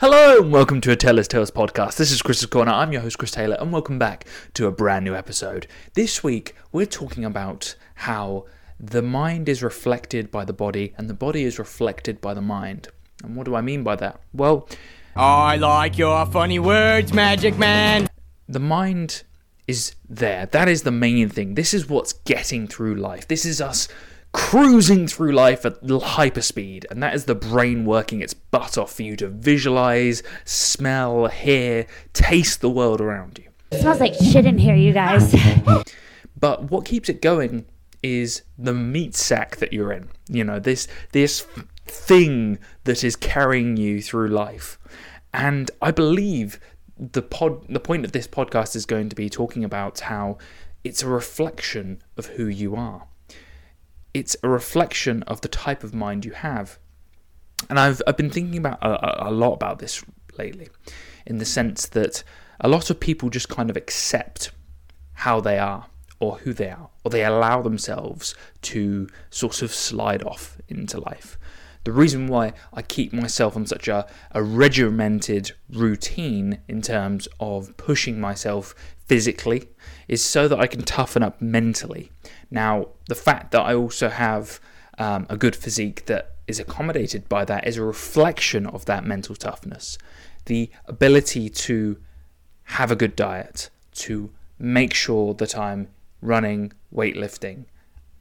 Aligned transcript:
Hello 0.00 0.40
and 0.40 0.52
welcome 0.52 0.80
to 0.82 0.92
a 0.92 0.96
Teller's 0.96 1.26
Tales 1.26 1.50
podcast. 1.50 1.96
This 1.96 2.12
is 2.12 2.22
Chris's 2.22 2.46
Corner. 2.46 2.70
I'm 2.70 2.92
your 2.92 3.02
host, 3.02 3.18
Chris 3.18 3.32
Taylor, 3.32 3.56
and 3.58 3.72
welcome 3.72 3.98
back 3.98 4.26
to 4.54 4.66
a 4.66 4.70
brand 4.70 5.04
new 5.04 5.16
episode. 5.16 5.66
This 5.94 6.22
week, 6.22 6.54
we're 6.70 6.86
talking 6.86 7.24
about 7.24 7.74
how 7.96 8.46
the 8.78 9.02
mind 9.02 9.48
is 9.48 9.60
reflected 9.60 10.30
by 10.30 10.44
the 10.44 10.52
body 10.52 10.94
and 10.96 11.10
the 11.10 11.14
body 11.14 11.42
is 11.42 11.58
reflected 11.58 12.20
by 12.20 12.32
the 12.32 12.40
mind. 12.40 12.86
And 13.24 13.34
what 13.34 13.44
do 13.46 13.56
I 13.56 13.60
mean 13.60 13.82
by 13.82 13.96
that? 13.96 14.20
Well, 14.32 14.68
I 15.16 15.56
like 15.56 15.98
your 15.98 16.24
funny 16.26 16.60
words, 16.60 17.12
Magic 17.12 17.58
Man. 17.58 18.06
the 18.48 18.60
mind 18.60 19.24
is 19.66 19.96
there. 20.08 20.46
That 20.46 20.68
is 20.68 20.84
the 20.84 20.92
main 20.92 21.28
thing. 21.28 21.56
This 21.56 21.74
is 21.74 21.88
what's 21.88 22.12
getting 22.12 22.68
through 22.68 22.94
life. 22.94 23.26
This 23.26 23.44
is 23.44 23.60
us 23.60 23.88
cruising 24.32 25.06
through 25.06 25.32
life 25.32 25.64
at 25.64 25.82
hyperspeed, 25.82 26.84
and 26.90 27.02
that 27.02 27.14
is 27.14 27.24
the 27.24 27.34
brain 27.34 27.84
working 27.84 28.20
its 28.20 28.34
butt 28.34 28.78
off 28.78 28.94
for 28.94 29.02
you 29.02 29.16
to 29.16 29.28
visualize, 29.28 30.22
smell, 30.44 31.26
hear, 31.26 31.86
taste 32.12 32.60
the 32.60 32.70
world 32.70 33.00
around 33.00 33.38
you. 33.38 33.50
It 33.70 33.80
smells 33.80 34.00
like 34.00 34.14
shit 34.14 34.46
in 34.46 34.58
here, 34.58 34.74
you 34.74 34.92
guys. 34.92 35.34
But 36.40 36.70
what 36.70 36.84
keeps 36.84 37.08
it 37.08 37.20
going 37.20 37.66
is 38.02 38.42
the 38.56 38.72
meat 38.72 39.14
sack 39.14 39.56
that 39.56 39.72
you're 39.72 39.92
in. 39.92 40.08
You 40.28 40.44
know, 40.44 40.58
this 40.58 40.86
this 41.12 41.46
thing 41.86 42.58
that 42.84 43.02
is 43.02 43.16
carrying 43.16 43.76
you 43.76 44.00
through 44.00 44.28
life. 44.28 44.78
And 45.32 45.70
I 45.82 45.90
believe 45.90 46.60
the 46.98 47.22
pod 47.22 47.66
the 47.68 47.80
point 47.80 48.04
of 48.04 48.12
this 48.12 48.26
podcast 48.26 48.76
is 48.76 48.86
going 48.86 49.08
to 49.08 49.16
be 49.16 49.28
talking 49.28 49.64
about 49.64 50.00
how 50.00 50.38
it's 50.84 51.02
a 51.02 51.08
reflection 51.08 52.02
of 52.16 52.26
who 52.26 52.46
you 52.46 52.76
are. 52.76 53.08
It's 54.18 54.36
a 54.42 54.48
reflection 54.48 55.22
of 55.24 55.40
the 55.40 55.48
type 55.48 55.82
of 55.84 55.94
mind 55.94 56.24
you 56.24 56.32
have. 56.32 56.78
And 57.68 57.78
I've 57.78 58.00
I've 58.06 58.16
been 58.16 58.30
thinking 58.30 58.58
about 58.58 58.78
a, 58.82 59.28
a- 59.28 59.32
lot 59.32 59.52
about 59.54 59.78
this 59.78 60.04
lately, 60.38 60.68
in 61.26 61.38
the 61.38 61.44
sense 61.44 61.86
that 61.88 62.22
a 62.60 62.68
lot 62.68 62.90
of 62.90 63.00
people 63.00 63.30
just 63.30 63.48
kind 63.48 63.70
of 63.70 63.76
accept 63.76 64.52
how 65.14 65.40
they 65.40 65.58
are 65.58 65.86
or 66.20 66.36
who 66.38 66.52
they 66.52 66.70
are, 66.70 66.88
or 67.04 67.10
they 67.10 67.24
allow 67.24 67.62
themselves 67.62 68.34
to 68.62 69.08
sort 69.30 69.62
of 69.62 69.72
slide 69.72 70.22
off 70.22 70.58
into 70.68 70.98
life. 71.00 71.38
The 71.88 71.94
reason 71.94 72.26
why 72.26 72.52
I 72.70 72.82
keep 72.82 73.14
myself 73.14 73.56
on 73.56 73.64
such 73.64 73.88
a, 73.88 74.06
a 74.32 74.42
regimented 74.42 75.52
routine 75.70 76.58
in 76.68 76.82
terms 76.82 77.26
of 77.40 77.74
pushing 77.78 78.20
myself 78.20 78.74
physically 79.06 79.70
is 80.06 80.22
so 80.22 80.48
that 80.48 80.60
I 80.60 80.66
can 80.66 80.82
toughen 80.82 81.22
up 81.22 81.40
mentally. 81.40 82.12
Now, 82.50 82.88
the 83.08 83.14
fact 83.14 83.52
that 83.52 83.62
I 83.62 83.74
also 83.74 84.10
have 84.10 84.60
um, 84.98 85.24
a 85.30 85.38
good 85.38 85.56
physique 85.56 86.04
that 86.04 86.32
is 86.46 86.60
accommodated 86.60 87.26
by 87.26 87.46
that 87.46 87.66
is 87.66 87.78
a 87.78 87.82
reflection 87.82 88.66
of 88.66 88.84
that 88.84 89.06
mental 89.06 89.34
toughness. 89.34 89.96
The 90.44 90.68
ability 90.84 91.48
to 91.48 91.96
have 92.64 92.90
a 92.90 92.96
good 92.96 93.16
diet, 93.16 93.70
to 94.04 94.30
make 94.58 94.92
sure 94.92 95.32
that 95.32 95.56
I'm 95.56 95.88
running, 96.20 96.74
weightlifting, 96.94 97.64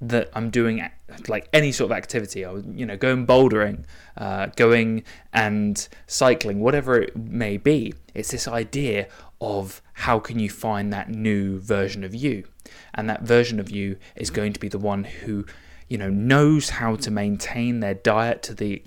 that 0.02 0.30
I'm 0.34 0.50
doing 0.50 0.88
like 1.28 1.50
any 1.54 1.72
sort 1.72 1.92
of 1.92 1.98
activity. 1.98 2.46
Was, 2.46 2.64
you 2.74 2.86
know, 2.86 2.98
going 2.98 3.26
bouldering, 3.26 3.86
uh, 4.18 4.48
going 4.56 5.04
and 5.34 5.88
cycling, 6.06 6.60
whatever 6.60 7.00
it 7.02 7.16
may 7.16 7.58
be. 7.58 7.94
It's 8.14 8.32
this 8.32 8.48
idea 8.48 9.08
of 9.40 9.82
how 9.94 10.20
can 10.20 10.40
you 10.40 10.50
find 10.50 10.92
that 10.94 11.10
new 11.10 11.60
version 11.60 12.04
of 12.04 12.14
you, 12.14 12.46
and 12.94 13.10
that 13.10 13.22
version 13.22 13.60
of 13.60 13.70
you 13.70 13.98
is 14.16 14.30
going 14.30 14.54
to 14.54 14.60
be 14.60 14.68
the 14.68 14.80
one 14.80 15.04
who, 15.04 15.46
you 15.88 15.98
know, 15.98 16.10
knows 16.10 16.70
how 16.70 16.96
to 16.96 17.12
maintain 17.12 17.80
their 17.80 17.94
diet 17.94 18.44
to 18.44 18.54
the 18.54 18.84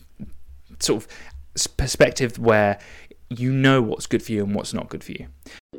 sort 0.79 1.05
of 1.05 1.77
perspective 1.77 2.39
where 2.39 2.79
you 3.29 3.53
know 3.53 3.81
what's 3.83 4.07
good 4.07 4.23
for 4.23 4.33
you 4.33 4.45
and 4.45 4.55
what's 4.55 4.75
not 4.75 4.89
good 4.89 5.05
for 5.05 5.13
you. 5.13 5.27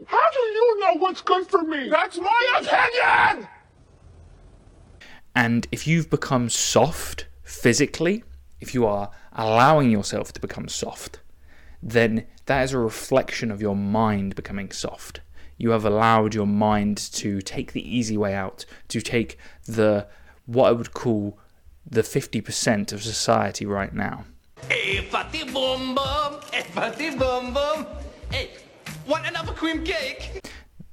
How 0.05 0.29
do 0.31 0.39
you 0.39 0.79
know 0.79 0.93
what's 0.95 1.21
good 1.21 1.47
for 1.47 1.63
me? 1.63 1.89
That's 1.89 2.17
my 2.17 2.61
opinion! 2.61 3.47
And 5.36 5.67
if 5.71 5.87
you've 5.87 6.09
become 6.09 6.49
soft 6.49 7.27
physically, 7.43 8.23
if 8.59 8.73
you 8.73 8.86
are 8.86 9.11
allowing 9.33 9.89
yourself 9.89 10.33
to 10.33 10.42
become 10.42 10.67
soft, 10.67 11.19
then 11.81 12.25
that 12.45 12.64
is 12.64 12.73
a 12.73 12.80
reflection 12.80 13.52
of 13.52 13.61
your 13.61 13.75
mind 13.75 14.36
becoming 14.36 14.71
soft. 14.71 15.21
You 15.58 15.71
have 15.71 15.86
allowed 15.86 16.33
your 16.33 16.47
mind 16.47 16.97
to 17.14 17.41
take 17.41 17.71
the 17.71 17.97
easy 17.97 18.17
way 18.17 18.33
out, 18.33 18.65
to 18.89 19.02
take 19.02 19.37
the 19.65 20.08
what 20.45 20.67
I 20.67 20.71
would 20.71 20.93
call 20.93 21.37
the 21.86 22.02
50% 22.02 22.91
of 22.91 23.03
society 23.03 23.65
right 23.65 23.93
now. 23.93 24.25
Hey, 24.67 25.02
fatty 25.05 25.43
boom 25.45 25.95
boom, 25.95 26.39
hey, 26.52 26.64
fatty 26.64 27.11
boom 27.11 27.53
boom. 27.53 27.86
Hey, 28.31 28.52
want 29.08 29.25
another 29.27 29.53
cream 29.53 29.83
cake? 29.83 30.47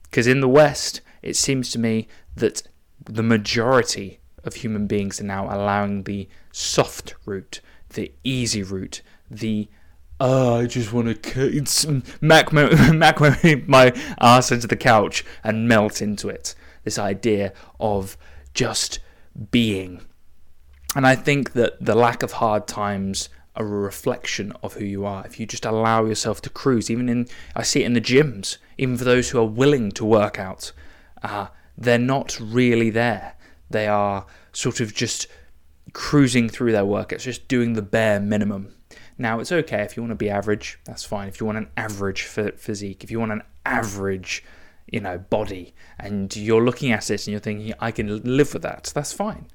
Because 0.04 0.26
in 0.26 0.40
the 0.40 0.48
West, 0.48 1.00
it 1.22 1.36
seems 1.36 1.70
to 1.72 1.78
me 1.78 2.08
that 2.36 2.62
the 3.04 3.22
majority 3.22 4.20
of 4.48 4.56
human 4.56 4.88
beings 4.88 5.20
are 5.20 5.24
now 5.24 5.44
allowing 5.44 6.02
the 6.02 6.28
soft 6.50 7.14
route, 7.24 7.60
the 7.90 8.10
easy 8.24 8.64
route, 8.64 9.02
the 9.30 9.68
oh, 10.20 10.60
I 10.60 10.66
just 10.66 10.92
want 10.92 11.22
to 11.22 12.02
mac 12.20 12.52
my, 12.52 12.92
mac 12.92 13.20
my, 13.20 13.62
my 13.66 13.92
ass 14.20 14.50
into 14.50 14.66
the 14.66 14.76
couch 14.76 15.24
and 15.44 15.68
melt 15.68 16.02
into 16.02 16.28
it. 16.28 16.54
This 16.82 16.98
idea 16.98 17.52
of 17.78 18.16
just 18.54 18.98
being. 19.50 20.04
And 20.96 21.06
I 21.06 21.14
think 21.14 21.52
that 21.52 21.84
the 21.84 21.94
lack 21.94 22.22
of 22.22 22.32
hard 22.32 22.66
times 22.66 23.28
are 23.54 23.64
a 23.64 23.68
reflection 23.68 24.52
of 24.62 24.74
who 24.74 24.84
you 24.84 25.04
are. 25.04 25.24
If 25.26 25.38
you 25.38 25.46
just 25.46 25.64
allow 25.64 26.04
yourself 26.04 26.40
to 26.42 26.50
cruise, 26.50 26.90
even 26.90 27.08
in, 27.08 27.28
I 27.54 27.62
see 27.62 27.82
it 27.82 27.86
in 27.86 27.92
the 27.92 28.00
gyms, 28.00 28.56
even 28.78 28.96
for 28.96 29.04
those 29.04 29.30
who 29.30 29.38
are 29.38 29.44
willing 29.44 29.92
to 29.92 30.04
work 30.04 30.38
out, 30.38 30.72
uh, 31.22 31.48
they're 31.76 31.98
not 31.98 32.38
really 32.40 32.90
there. 32.90 33.34
They 33.70 33.86
are 33.86 34.26
sort 34.52 34.80
of 34.80 34.94
just 34.94 35.26
cruising 35.92 36.48
through 36.48 36.72
their 36.72 36.84
work. 36.84 37.12
It's 37.12 37.24
just 37.24 37.48
doing 37.48 37.74
the 37.74 37.82
bare 37.82 38.20
minimum. 38.20 38.74
Now, 39.16 39.40
it's 39.40 39.50
okay 39.50 39.82
if 39.82 39.96
you 39.96 40.02
want 40.02 40.12
to 40.12 40.16
be 40.16 40.30
average, 40.30 40.78
that's 40.84 41.04
fine. 41.04 41.28
If 41.28 41.40
you 41.40 41.46
want 41.46 41.58
an 41.58 41.70
average 41.76 42.22
physique, 42.22 43.02
if 43.02 43.10
you 43.10 43.18
want 43.18 43.32
an 43.32 43.42
average, 43.66 44.44
you 44.86 45.00
know, 45.00 45.18
body, 45.18 45.74
and 45.98 46.34
you're 46.36 46.64
looking 46.64 46.92
at 46.92 47.10
it 47.10 47.26
and 47.26 47.32
you're 47.32 47.40
thinking, 47.40 47.74
I 47.80 47.90
can 47.90 48.22
live 48.22 48.54
with 48.54 48.62
that, 48.62 48.92
that's 48.94 49.12
fine. 49.12 49.46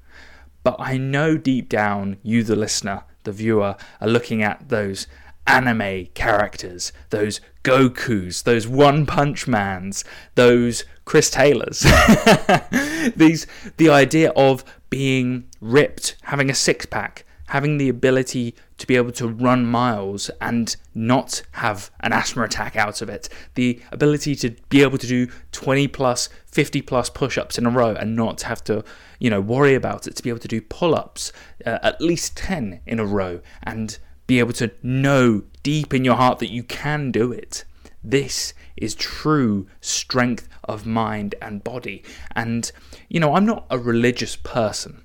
But 0.64 0.76
I 0.80 0.98
know 0.98 1.38
deep 1.38 1.70
down, 1.70 2.18
you, 2.24 2.44
the 2.44 2.56
listener, 2.56 3.04
the 3.24 3.32
viewer, 3.32 3.78
are 4.02 4.08
looking 4.08 4.44
at 4.44 4.70
those 4.70 5.08
anime 5.48 6.08
characters, 6.14 6.94
those 7.10 7.42
Gokus, 7.64 8.44
those 8.44 8.68
One 8.68 9.06
Punch 9.06 9.48
Mans, 9.48 10.04
those 10.36 10.84
Chris 11.06 11.30
Taylors. 11.30 11.82
These, 13.16 13.48
the 13.78 13.90
idea 13.90 14.32
of 14.32 14.64
being 14.90 15.46
ripped, 15.60 16.16
having 16.24 16.50
a 16.50 16.54
six 16.54 16.86
pack, 16.86 17.26
having 17.48 17.78
the 17.78 17.90
ability 17.90 18.56
to 18.78 18.88
be 18.88 18.96
able 18.96 19.12
to 19.12 19.28
run 19.28 19.66
miles 19.66 20.30
and 20.42 20.76
not 20.96 21.42
have 21.52 21.92
an 22.00 22.12
asthma 22.12 22.44
attack 22.44 22.76
out 22.76 23.02
of 23.02 23.10
it, 23.10 23.30
the 23.56 23.80
ability 23.92 24.36
to 24.36 24.50
be 24.70 24.82
able 24.82 24.98
to 24.98 25.08
do 25.08 25.28
20 25.52 25.88
plus, 25.90 26.30
50 26.48 26.82
plus 26.82 27.10
push 27.10 27.38
ups 27.38 27.58
in 27.58 27.66
a 27.66 27.70
row 27.70 27.96
and 27.96 28.16
not 28.16 28.42
have 28.42 28.64
to, 28.64 28.84
you 29.20 29.30
know, 29.30 29.42
worry 29.42 29.76
about 29.76 30.08
it, 30.08 30.16
to 30.16 30.24
be 30.24 30.30
able 30.30 30.40
to 30.40 30.48
do 30.48 30.62
pull 30.62 30.96
ups, 30.96 31.32
uh, 31.66 31.80
at 31.84 32.02
least 32.02 32.36
10 32.38 32.82
in 32.86 33.00
a 33.00 33.06
row, 33.06 33.40
and 33.62 34.00
be 34.34 34.40
able 34.40 34.54
to 34.54 34.72
know 34.82 35.44
deep 35.62 35.94
in 35.94 36.04
your 36.04 36.16
heart 36.16 36.40
that 36.40 36.50
you 36.52 36.64
can 36.64 37.12
do 37.12 37.32
it. 37.32 37.66
This 38.04 38.54
is 38.76 38.96
true 38.96 39.68
strength 39.80 40.50
of 40.64 40.88
mind 40.88 41.36
and 41.40 41.64
body. 41.64 42.02
And, 42.36 42.72
you 43.10 43.20
know, 43.20 43.36
I'm 43.36 43.46
not 43.46 43.68
a 43.70 43.78
religious 43.78 44.36
person, 44.36 45.04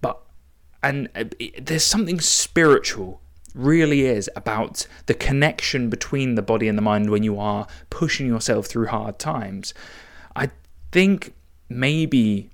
but 0.00 0.20
and 0.82 1.08
uh, 1.14 1.24
it- 1.38 1.66
there's 1.66 1.84
something 1.84 2.20
spiritual 2.20 3.20
really 3.54 4.00
is 4.02 4.28
about 4.34 4.88
the 5.06 5.14
connection 5.14 5.88
between 5.88 6.34
the 6.34 6.42
body 6.42 6.66
and 6.66 6.76
the 6.76 6.82
mind 6.82 7.08
when 7.10 7.22
you 7.22 7.38
are 7.38 7.68
pushing 7.88 8.26
yourself 8.26 8.66
through 8.66 8.86
hard 8.86 9.16
times 9.16 9.72
i 10.34 10.50
think 10.90 11.32
maybe 11.68 12.50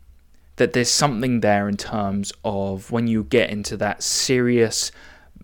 that 0.57 0.75
there's 0.75 0.91
something 0.91 1.41
there 1.41 1.67
in 1.71 1.77
terms 1.79 2.35
of 2.45 2.91
when 2.93 3.07
you 3.09 3.25
get 3.25 3.49
into 3.49 3.79
that 3.79 4.03
serious 4.03 4.93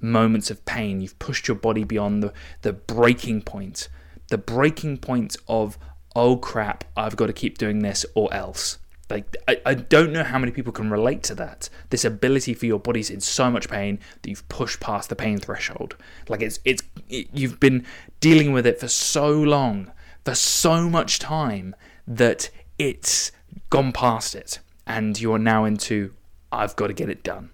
moments 0.00 0.50
of 0.50 0.64
pain. 0.64 1.00
You've 1.00 1.18
pushed 1.18 1.48
your 1.48 1.56
body 1.56 1.84
beyond 1.84 2.22
the, 2.22 2.32
the 2.62 2.72
breaking 2.72 3.42
point 3.42 3.88
the 4.28 4.38
breaking 4.38 4.98
point 4.98 5.36
of 5.46 5.78
oh 6.14 6.36
crap 6.36 6.84
i've 6.96 7.16
got 7.16 7.26
to 7.26 7.32
keep 7.32 7.58
doing 7.58 7.80
this 7.80 8.04
or 8.14 8.32
else. 8.32 8.78
Like 9.08 9.36
I, 9.46 9.60
I 9.64 9.74
don't 9.74 10.12
know 10.12 10.24
how 10.24 10.38
many 10.38 10.50
people 10.50 10.72
can 10.72 10.90
relate 10.90 11.22
to 11.24 11.34
that. 11.36 11.68
This 11.90 12.04
ability 12.04 12.54
for 12.54 12.66
your 12.66 12.80
body's 12.80 13.08
in 13.08 13.20
so 13.20 13.48
much 13.52 13.68
pain 13.68 14.00
that 14.22 14.28
you've 14.28 14.48
pushed 14.48 14.80
past 14.80 15.10
the 15.10 15.14
pain 15.14 15.38
threshold. 15.38 15.94
Like 16.28 16.42
it's 16.42 16.58
it's 16.64 16.82
it, 17.08 17.28
you've 17.32 17.60
been 17.60 17.86
dealing 18.18 18.52
with 18.52 18.66
it 18.66 18.80
for 18.80 18.88
so 18.88 19.30
long 19.30 19.92
for 20.24 20.34
so 20.34 20.90
much 20.90 21.20
time 21.20 21.76
that 22.04 22.50
it's 22.78 23.30
gone 23.70 23.92
past 23.92 24.34
it 24.34 24.58
and 24.86 25.20
you're 25.20 25.38
now 25.38 25.64
into 25.64 26.12
i've 26.50 26.74
got 26.76 26.88
to 26.88 26.92
get 26.92 27.08
it 27.08 27.22
done 27.22 27.50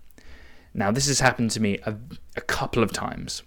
now 0.75 0.91
this 0.91 1.07
has 1.07 1.21
happened 1.21 1.51
to 1.51 1.61
me 1.61 1.79
a, 1.85 1.95
a 2.37 2.41
couple 2.41 2.83
of 2.83 2.93
times 2.93 3.43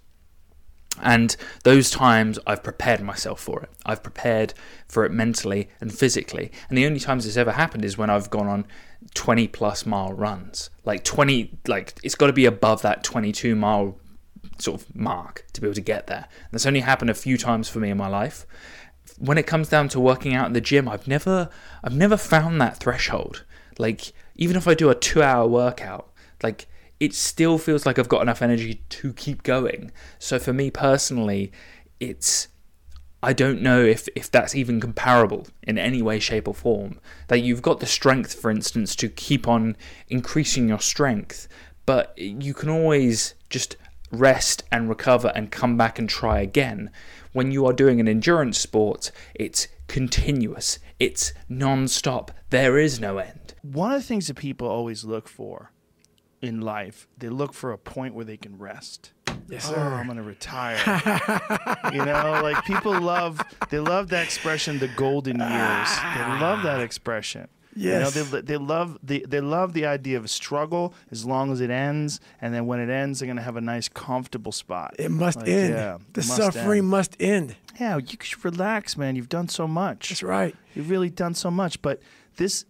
And 1.02 1.36
those 1.64 1.90
times 1.90 2.38
I've 2.46 2.62
prepared 2.62 3.00
myself 3.02 3.40
for 3.40 3.62
it. 3.62 3.70
I've 3.84 4.02
prepared 4.02 4.54
for 4.88 5.04
it 5.04 5.12
mentally 5.12 5.68
and 5.80 5.92
physically. 5.92 6.50
And 6.68 6.78
the 6.78 6.86
only 6.86 7.00
times 7.00 7.26
it's 7.26 7.36
ever 7.36 7.52
happened 7.52 7.84
is 7.84 7.98
when 7.98 8.10
I've 8.10 8.30
gone 8.30 8.46
on 8.46 8.66
20 9.14 9.48
plus 9.48 9.84
mile 9.84 10.12
runs. 10.12 10.70
Like 10.84 11.04
20, 11.04 11.58
like 11.66 11.98
it's 12.02 12.14
got 12.14 12.28
to 12.28 12.32
be 12.32 12.46
above 12.46 12.82
that 12.82 13.04
22 13.04 13.54
mile 13.54 13.98
sort 14.58 14.80
of 14.80 14.96
mark 14.96 15.44
to 15.52 15.60
be 15.60 15.66
able 15.66 15.74
to 15.74 15.80
get 15.80 16.06
there. 16.06 16.28
And 16.44 16.52
that's 16.52 16.66
only 16.66 16.80
happened 16.80 17.10
a 17.10 17.14
few 17.14 17.36
times 17.36 17.68
for 17.68 17.78
me 17.78 17.90
in 17.90 17.98
my 17.98 18.08
life. 18.08 18.46
When 19.18 19.38
it 19.38 19.46
comes 19.46 19.68
down 19.68 19.88
to 19.90 20.00
working 20.00 20.34
out 20.34 20.46
in 20.46 20.52
the 20.52 20.60
gym, 20.60 20.88
I've 20.88 21.06
never, 21.06 21.50
I've 21.84 21.96
never 21.96 22.16
found 22.16 22.60
that 22.60 22.78
threshold. 22.78 23.44
Like 23.78 24.12
even 24.34 24.56
if 24.56 24.66
I 24.66 24.74
do 24.74 24.88
a 24.88 24.94
two 24.94 25.22
hour 25.22 25.46
workout, 25.46 26.10
like 26.42 26.66
it 26.98 27.14
still 27.14 27.58
feels 27.58 27.84
like 27.84 27.98
I've 27.98 28.08
got 28.08 28.22
enough 28.22 28.42
energy 28.42 28.82
to 28.88 29.12
keep 29.12 29.42
going. 29.42 29.92
So 30.18 30.38
for 30.38 30.52
me 30.52 30.70
personally, 30.70 31.52
it's 32.00 32.48
I 33.22 33.32
don't 33.32 33.62
know 33.62 33.82
if, 33.82 34.08
if 34.14 34.30
that's 34.30 34.54
even 34.54 34.78
comparable 34.80 35.46
in 35.62 35.78
any 35.78 36.02
way, 36.02 36.20
shape, 36.20 36.46
or 36.46 36.54
form. 36.54 37.00
That 37.28 37.40
you've 37.40 37.62
got 37.62 37.80
the 37.80 37.86
strength, 37.86 38.34
for 38.34 38.50
instance, 38.50 38.94
to 38.96 39.08
keep 39.08 39.48
on 39.48 39.76
increasing 40.08 40.68
your 40.68 40.80
strength, 40.80 41.48
but 41.86 42.16
you 42.16 42.54
can 42.54 42.68
always 42.68 43.34
just 43.50 43.76
rest 44.12 44.62
and 44.70 44.88
recover 44.88 45.32
and 45.34 45.50
come 45.50 45.76
back 45.76 45.98
and 45.98 46.08
try 46.08 46.40
again. 46.40 46.90
When 47.32 47.50
you 47.50 47.66
are 47.66 47.72
doing 47.72 48.00
an 48.00 48.08
endurance 48.08 48.58
sport, 48.58 49.10
it's 49.34 49.66
continuous, 49.88 50.78
it's 51.00 51.32
non 51.48 51.88
stop, 51.88 52.30
there 52.50 52.78
is 52.78 53.00
no 53.00 53.18
end. 53.18 53.54
One 53.62 53.92
of 53.92 54.00
the 54.00 54.06
things 54.06 54.28
that 54.28 54.36
people 54.36 54.68
always 54.68 55.04
look 55.04 55.28
for 55.28 55.72
in 56.46 56.60
life, 56.60 57.06
they 57.18 57.28
look 57.28 57.52
for 57.52 57.72
a 57.72 57.78
point 57.78 58.14
where 58.14 58.24
they 58.24 58.36
can 58.36 58.58
rest. 58.58 59.12
Yes, 59.48 59.70
Oh. 59.74 59.78
I'm 59.78 60.06
gonna 60.06 60.22
retire. 60.22 60.76
you 61.92 62.04
know, 62.04 62.40
like 62.42 62.64
people 62.64 62.98
love 63.00 63.40
they 63.70 63.78
love 63.78 64.08
that 64.08 64.24
expression, 64.24 64.78
the 64.78 64.88
golden 64.88 65.36
years. 65.38 65.48
They 65.48 66.22
ah. 66.22 66.38
love 66.40 66.62
that 66.64 66.80
expression. 66.80 67.48
Yes. 67.78 68.16
You 68.16 68.22
know, 68.22 68.28
they, 68.30 68.40
they 68.40 68.56
love 68.56 68.98
the 69.02 69.24
they 69.28 69.40
love 69.40 69.74
the 69.74 69.84
idea 69.84 70.16
of 70.16 70.24
a 70.24 70.28
struggle 70.28 70.94
as 71.10 71.26
long 71.26 71.52
as 71.52 71.60
it 71.60 71.68
ends, 71.70 72.20
and 72.40 72.54
then 72.54 72.66
when 72.66 72.80
it 72.80 72.88
ends, 72.88 73.20
they're 73.20 73.26
gonna 73.26 73.42
have 73.42 73.56
a 73.56 73.60
nice, 73.60 73.88
comfortable 73.88 74.52
spot. 74.52 74.94
It 74.98 75.10
must 75.10 75.38
Like, 75.38 75.48
end. 75.48 75.74
yeah, 75.74 75.98
the 76.14 76.20
must 76.22 76.36
suffering 76.36 76.78
end. 76.78 76.88
must 76.88 77.16
end. 77.20 77.56
Yeah, 77.78 77.98
you 77.98 78.16
should 78.22 78.44
relax, 78.44 78.96
man. 78.96 79.14
You've 79.14 79.28
done 79.28 79.48
so 79.48 79.68
much. 79.68 80.08
That's 80.08 80.22
right. 80.22 80.56
You've 80.74 80.88
really 80.88 81.10
done 81.10 81.34
so 81.34 81.50
much. 81.50 81.82
But 81.82 82.00
this, 82.36 82.64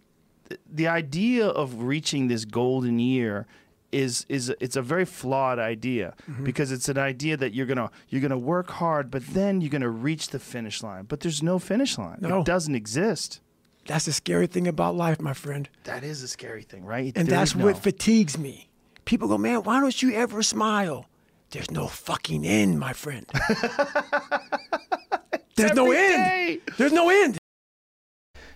the 0.69 0.87
idea 0.87 1.47
of 1.47 1.83
reaching 1.83 2.27
this 2.27 2.43
golden 2.43 2.99
year 2.99 3.47
is 3.91 4.25
is 4.27 4.53
it's 4.59 4.75
a 4.75 4.81
very 4.81 5.05
flawed 5.05 5.59
idea 5.59 6.13
Mm-hmm. 6.29 6.43
because 6.43 6.71
it's 6.71 6.89
an 6.89 6.97
idea 6.97 7.37
that 7.37 7.53
you're 7.53 7.65
gonna 7.65 7.89
you're 8.09 8.21
gonna 8.21 8.37
work 8.37 8.69
hard, 8.71 9.09
but 9.09 9.25
then 9.27 9.61
you're 9.61 9.69
gonna 9.69 9.89
reach 9.89 10.29
the 10.29 10.39
finish 10.39 10.83
line. 10.83 11.05
But 11.05 11.21
there's 11.21 11.41
no 11.41 11.59
finish 11.59 11.97
line. 11.97 12.17
No. 12.21 12.41
It 12.41 12.45
doesn't 12.45 12.75
exist. 12.75 13.39
That's 13.85 14.05
the 14.05 14.13
scary 14.13 14.47
thing 14.47 14.67
about 14.67 14.95
life, 14.95 15.21
my 15.21 15.33
friend. 15.33 15.69
That 15.85 16.03
is 16.03 16.21
a 16.21 16.27
scary 16.27 16.63
thing, 16.63 16.83
right? 16.83 17.13
And 17.15 17.27
There 17.27 17.37
that's 17.39 17.55
no- 17.55 17.65
what 17.65 17.77
fatigues 17.77 18.37
me. 18.37 18.67
People 19.05 19.29
go, 19.29 19.37
man, 19.37 19.63
why 19.63 19.79
don't 19.79 20.01
you 20.01 20.11
ever 20.11 20.43
smile? 20.43 21.05
There's 21.51 21.71
no 21.71 21.87
fucking 21.87 22.45
end, 22.45 22.77
my 22.77 22.91
friend. 22.91 23.25
There's 25.55 25.73
no 25.73 25.91
Every 25.91 26.51
end. 26.53 26.61
There's 26.77 26.93
no 26.93 27.09
end. 27.09 27.37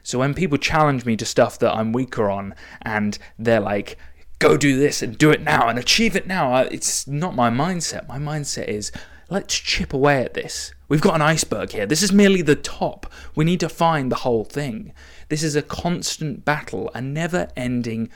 So 0.04 0.20
when 0.20 0.34
people 0.34 0.58
challenge 0.58 1.06
me 1.06 1.16
to 1.18 1.26
stuff 1.26 1.60
that 1.60 1.76
I'm 1.76 1.94
weaker 1.94 2.30
on 2.30 2.56
and 2.82 3.18
they're 3.40 3.60
like, 3.60 3.98
go 4.42 4.58
do 4.58 4.78
this 4.78 5.02
and 5.02 5.18
do 5.18 5.30
it 5.30 5.42
now 5.42 5.70
and 5.70 5.78
achieve 5.80 6.16
it 6.16 6.28
now, 6.28 6.58
it's 6.58 7.08
not 7.08 7.36
my 7.36 7.50
mindset. 7.50 8.08
My 8.08 8.18
mindset 8.18 8.68
is, 8.68 8.92
let's 9.30 9.58
chip 9.58 9.94
away 9.94 10.24
at 10.24 10.34
this. 10.34 10.74
We've 10.90 11.00
got 11.00 11.16
an 11.16 11.22
iceberg 11.22 11.72
here. 11.72 11.86
This 11.86 12.04
is 12.04 12.12
merely 12.12 12.42
the 12.42 12.56
top. 12.56 13.10
We 13.36 13.46
need 13.46 13.60
to 13.62 13.70
find 13.70 14.12
the 14.12 14.18
whole 14.18 14.44
thing. 14.44 14.94
This 15.30 15.44
is 15.44 15.56
a 15.56 15.62
constant 15.62 16.44
battle, 16.44 16.90
a 16.94 17.02
never 17.02 17.48
ending 17.56 18.10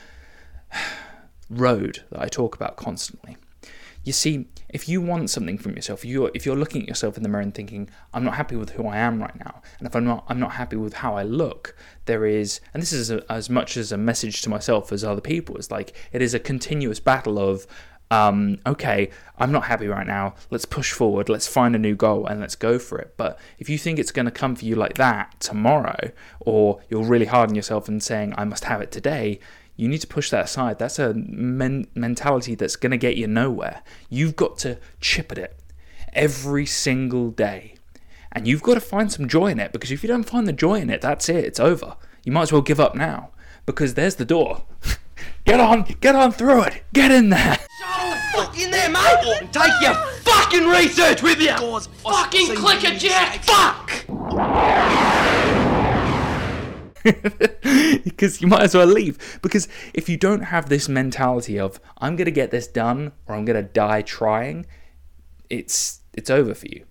road 1.48 2.02
that 2.10 2.20
I 2.20 2.26
talk 2.26 2.54
about 2.56 2.76
constantly. 2.76 3.36
You 4.04 4.12
see, 4.12 4.48
if 4.68 4.88
you 4.88 5.00
want 5.00 5.30
something 5.30 5.58
from 5.58 5.74
yourself, 5.74 6.04
if 6.04 6.10
you're 6.10 6.30
if 6.34 6.44
you're 6.44 6.56
looking 6.56 6.82
at 6.82 6.88
yourself 6.88 7.16
in 7.16 7.22
the 7.22 7.28
mirror 7.28 7.42
and 7.42 7.54
thinking, 7.54 7.88
"I'm 8.12 8.24
not 8.24 8.34
happy 8.34 8.56
with 8.56 8.70
who 8.70 8.86
I 8.86 8.96
am 8.98 9.20
right 9.20 9.38
now," 9.38 9.62
and 9.78 9.86
if 9.86 9.94
I'm 9.94 10.04
not 10.04 10.24
I'm 10.28 10.40
not 10.40 10.52
happy 10.52 10.76
with 10.76 10.94
how 10.94 11.16
I 11.16 11.22
look, 11.22 11.76
there 12.06 12.26
is, 12.26 12.60
and 12.74 12.82
this 12.82 12.92
is 12.92 13.10
a, 13.10 13.24
as 13.30 13.48
much 13.48 13.76
as 13.76 13.92
a 13.92 13.96
message 13.96 14.42
to 14.42 14.50
myself 14.50 14.92
as 14.92 15.04
other 15.04 15.20
people. 15.20 15.56
It's 15.56 15.70
like 15.70 15.94
it 16.12 16.22
is 16.22 16.34
a 16.34 16.40
continuous 16.40 17.00
battle 17.00 17.38
of, 17.38 17.66
um, 18.10 18.58
okay, 18.66 19.10
I'm 19.38 19.52
not 19.52 19.64
happy 19.64 19.88
right 19.88 20.06
now. 20.06 20.34
Let's 20.50 20.64
push 20.64 20.92
forward. 20.92 21.28
Let's 21.28 21.48
find 21.48 21.74
a 21.74 21.78
new 21.78 21.94
goal 21.94 22.26
and 22.26 22.40
let's 22.40 22.56
go 22.56 22.78
for 22.78 22.98
it. 22.98 23.14
But 23.16 23.38
if 23.58 23.68
you 23.68 23.78
think 23.78 23.98
it's 23.98 24.12
going 24.12 24.26
to 24.26 24.32
come 24.32 24.56
for 24.56 24.64
you 24.64 24.76
like 24.76 24.94
that 24.94 25.38
tomorrow, 25.40 26.12
or 26.40 26.80
you're 26.88 27.04
really 27.04 27.26
hard 27.26 27.50
on 27.50 27.56
yourself 27.56 27.88
and 27.88 28.02
saying, 28.02 28.34
"I 28.36 28.44
must 28.44 28.64
have 28.64 28.80
it 28.80 28.90
today," 28.90 29.40
you 29.76 29.88
need 29.88 30.00
to 30.00 30.06
push 30.06 30.30
that 30.30 30.46
aside. 30.46 30.78
That's 30.78 30.98
a 30.98 31.14
men- 31.14 31.86
mentality 31.94 32.54
that's 32.54 32.76
going 32.76 32.92
to 32.92 32.96
get 32.96 33.16
you 33.16 33.26
nowhere. 33.26 33.82
You've 34.08 34.36
got 34.36 34.58
to 34.58 34.78
chip 35.00 35.30
at 35.32 35.38
it 35.38 35.58
every 36.12 36.66
single 36.66 37.30
day. 37.30 37.74
And 38.32 38.46
you've 38.46 38.62
got 38.62 38.74
to 38.74 38.80
find 38.80 39.10
some 39.12 39.28
joy 39.28 39.48
in 39.48 39.60
it 39.60 39.72
because 39.72 39.90
if 39.90 40.02
you 40.02 40.08
don't 40.08 40.24
find 40.24 40.46
the 40.46 40.52
joy 40.52 40.80
in 40.80 40.90
it, 40.90 41.00
that's 41.00 41.28
it. 41.28 41.44
It's 41.44 41.60
over. 41.60 41.96
You 42.24 42.32
might 42.32 42.42
as 42.42 42.52
well 42.52 42.62
give 42.62 42.80
up 42.80 42.94
now 42.94 43.30
because 43.64 43.94
there's 43.94 44.16
the 44.16 44.24
door. 44.24 44.64
get 45.44 45.60
on, 45.60 45.82
get 46.00 46.14
on 46.14 46.32
through 46.32 46.64
it. 46.64 46.84
Get 46.92 47.10
in 47.10 47.30
there. 47.30 47.58
Fuck 48.32 48.58
in 48.58 48.70
there, 48.70 48.90
mate! 48.90 49.40
And 49.40 49.52
take 49.52 49.72
your 49.80 49.94
fucking 49.94 50.66
research 50.66 51.22
with 51.22 51.40
you! 51.40 51.56
Fucking 51.56 52.56
clicker 52.56 52.94
jack! 52.96 53.42
Fuck! 53.44 54.04
because 58.04 58.40
you 58.40 58.48
might 58.48 58.62
as 58.62 58.74
well 58.74 58.86
leave. 58.86 59.38
Because 59.42 59.68
if 59.94 60.08
you 60.08 60.16
don't 60.16 60.42
have 60.42 60.68
this 60.68 60.88
mentality 60.88 61.58
of 61.58 61.80
I'm 61.98 62.16
gonna 62.16 62.30
get 62.30 62.50
this 62.50 62.66
done 62.66 63.12
or 63.26 63.34
I'm 63.34 63.44
gonna 63.44 63.62
die 63.62 64.02
trying, 64.02 64.66
it's 65.50 66.00
it's 66.12 66.30
over 66.30 66.54
for 66.54 66.66
you. 66.66 66.84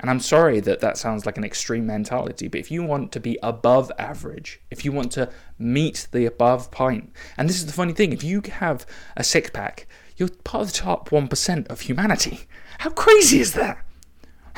And 0.00 0.08
I'm 0.08 0.20
sorry 0.20 0.60
that 0.60 0.80
that 0.80 0.96
sounds 0.96 1.26
like 1.26 1.36
an 1.36 1.44
extreme 1.44 1.86
mentality, 1.86 2.48
but 2.48 2.58
if 2.58 2.70
you 2.70 2.82
want 2.82 3.12
to 3.12 3.20
be 3.20 3.38
above 3.42 3.92
average, 3.98 4.60
if 4.70 4.82
you 4.82 4.92
want 4.92 5.12
to 5.12 5.30
meet 5.58 6.08
the 6.10 6.24
above 6.24 6.70
point, 6.70 7.12
and 7.36 7.46
this 7.46 7.56
is 7.56 7.66
the 7.66 7.72
funny 7.72 7.92
thing, 7.92 8.14
if 8.14 8.24
you 8.24 8.42
have 8.50 8.86
a 9.14 9.22
six 9.22 9.50
pack, 9.50 9.86
you're 10.16 10.30
part 10.42 10.62
of 10.62 10.72
the 10.72 10.78
top 10.78 11.10
1% 11.10 11.68
of 11.68 11.82
humanity. 11.82 12.40
How 12.78 12.90
crazy 12.90 13.40
is 13.40 13.52
that? 13.52 13.84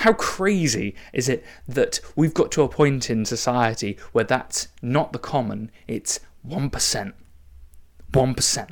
How 0.03 0.15
crazy 0.15 0.97
is 1.13 1.29
it 1.29 1.45
that 1.69 2.01
we've 2.17 2.35
got 2.35 2.51
to 2.53 2.63
a 2.63 2.69
point 2.69 3.09
in 3.09 3.25
society 3.25 3.97
where 4.11 4.25
that's 4.25 4.67
not 4.83 5.13
the 5.13 5.19
common, 5.21 5.71
it's 5.87 6.19
1%. 6.45 7.13
1%. 8.11 8.71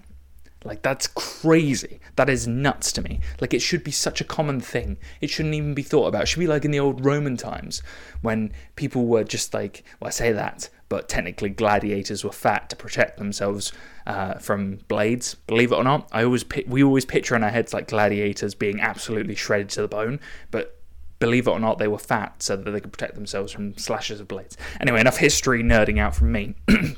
Like, 0.64 0.82
that's 0.82 1.06
crazy. 1.06 2.00
That 2.16 2.28
is 2.28 2.48
nuts 2.48 2.90
to 2.92 3.02
me. 3.02 3.20
Like, 3.40 3.54
it 3.54 3.62
should 3.62 3.84
be 3.84 3.92
such 3.92 4.20
a 4.20 4.24
common 4.24 4.58
thing. 4.58 4.96
It 5.20 5.30
shouldn't 5.30 5.54
even 5.54 5.72
be 5.72 5.84
thought 5.84 6.08
about. 6.08 6.22
It 6.22 6.26
should 6.26 6.40
be 6.40 6.48
like 6.48 6.64
in 6.64 6.72
the 6.72 6.80
old 6.80 7.04
Roman 7.04 7.36
times 7.36 7.80
when 8.22 8.52
people 8.74 9.06
were 9.06 9.22
just 9.22 9.54
like, 9.54 9.84
well, 10.00 10.08
I 10.08 10.10
say 10.10 10.32
that, 10.32 10.68
but 10.88 11.08
technically 11.08 11.50
gladiators 11.50 12.24
were 12.24 12.32
fat 12.32 12.68
to 12.70 12.76
protect 12.76 13.18
themselves 13.18 13.72
uh, 14.04 14.34
from 14.34 14.80
blades. 14.88 15.36
Believe 15.46 15.70
it 15.70 15.76
or 15.76 15.84
not, 15.84 16.08
I 16.10 16.24
always 16.24 16.44
we 16.66 16.82
always 16.82 17.04
picture 17.04 17.36
in 17.36 17.44
our 17.44 17.50
heads 17.50 17.72
like 17.72 17.86
gladiators 17.86 18.56
being 18.56 18.80
absolutely 18.80 19.36
shredded 19.36 19.68
to 19.70 19.82
the 19.82 19.88
bone, 19.88 20.18
but 20.50 20.79
believe 21.20 21.46
it 21.46 21.50
or 21.50 21.60
not, 21.60 21.78
they 21.78 21.86
were 21.86 21.98
fat 21.98 22.42
so 22.42 22.56
that 22.56 22.68
they 22.68 22.80
could 22.80 22.92
protect 22.92 23.14
themselves 23.14 23.52
from 23.52 23.76
slashes 23.76 24.18
of 24.18 24.26
blades. 24.26 24.56
Anyway, 24.80 25.00
enough 25.00 25.18
history 25.18 25.62
nerding 25.62 26.00
out 26.00 26.16
from 26.16 26.32
me. 26.32 26.54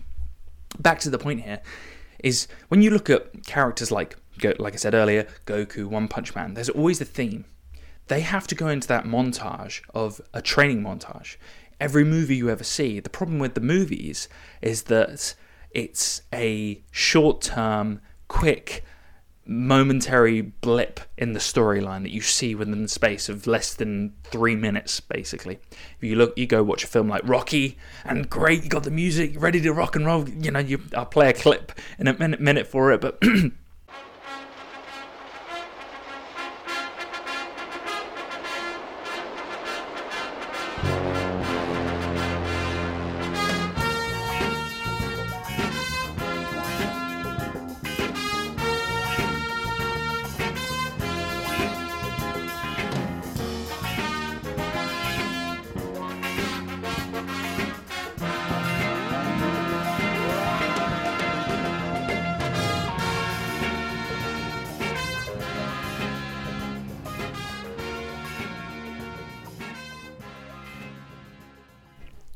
Back 0.78 1.00
to 1.00 1.10
the 1.10 1.18
point 1.18 1.42
here 1.42 1.60
is 2.20 2.48
when 2.68 2.80
you 2.80 2.90
look 2.90 3.10
at 3.10 3.44
characters 3.44 3.90
like, 3.90 4.16
like 4.58 4.72
I 4.72 4.76
said 4.76 4.94
earlier, 4.94 5.26
Goku, 5.44 5.86
One 5.86 6.08
Punch 6.08 6.34
Man, 6.34 6.54
there's 6.54 6.70
always 6.70 7.00
a 7.00 7.04
theme. 7.04 7.44
They 8.06 8.20
have 8.20 8.46
to 8.46 8.54
go 8.54 8.68
into 8.68 8.88
that 8.88 9.04
montage 9.04 9.82
of 9.92 10.20
a 10.32 10.40
training 10.40 10.82
montage. 10.82 11.36
Every 11.80 12.04
movie 12.04 12.36
you 12.36 12.48
ever 12.48 12.64
see, 12.64 13.00
the 13.00 13.10
problem 13.10 13.38
with 13.38 13.54
the 13.54 13.60
movies 13.60 14.28
is 14.60 14.84
that 14.84 15.34
it's 15.72 16.22
a 16.32 16.82
short 16.92 17.42
term, 17.42 18.00
quick, 18.28 18.84
momentary 19.44 20.40
blip 20.40 21.00
in 21.18 21.32
the 21.32 21.40
storyline 21.40 22.02
that 22.02 22.12
you 22.12 22.20
see 22.20 22.54
within 22.54 22.82
the 22.82 22.88
space 22.88 23.28
of 23.28 23.46
less 23.46 23.74
than 23.74 24.14
three 24.24 24.54
minutes, 24.56 25.00
basically. 25.00 25.58
If 25.96 26.04
you 26.04 26.16
look, 26.16 26.36
you 26.36 26.46
go 26.46 26.62
watch 26.62 26.84
a 26.84 26.86
film 26.86 27.08
like 27.08 27.22
Rocky, 27.24 27.76
and 28.04 28.28
great, 28.28 28.62
you 28.62 28.68
got 28.68 28.84
the 28.84 28.90
music 28.90 29.40
ready 29.40 29.60
to 29.60 29.72
rock 29.72 29.96
and 29.96 30.06
roll. 30.06 30.28
You 30.28 30.50
know, 30.50 30.60
you 30.60 30.80
I'll 30.96 31.06
play 31.06 31.28
a 31.28 31.32
clip 31.32 31.72
in 31.98 32.06
a 32.06 32.14
minute, 32.14 32.40
minute 32.40 32.66
for 32.66 32.92
it, 32.92 33.00
but 33.00 33.22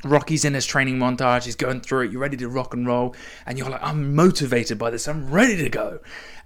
Rocky's 0.09 0.45
in 0.45 0.55
his 0.55 0.67
training 0.67 0.99
montage, 0.99 1.45
he's 1.45 1.57
going 1.57 1.81
through 1.81 2.07
it, 2.07 2.13
you're 2.13 2.21
ready 2.21 2.37
to 2.39 2.49
rock 2.49 2.75
and 2.75 2.87
roll, 2.87 3.15
and 3.45 3.59
you're 3.59 3.69
like, 3.69 3.83
I'm 3.83 4.15
motivated 4.15 4.79
by 4.79 4.91
this, 4.91 5.09
I'm 5.09 5.31
ready 5.31 5.57
to 5.57 5.69
go. 5.69 6.01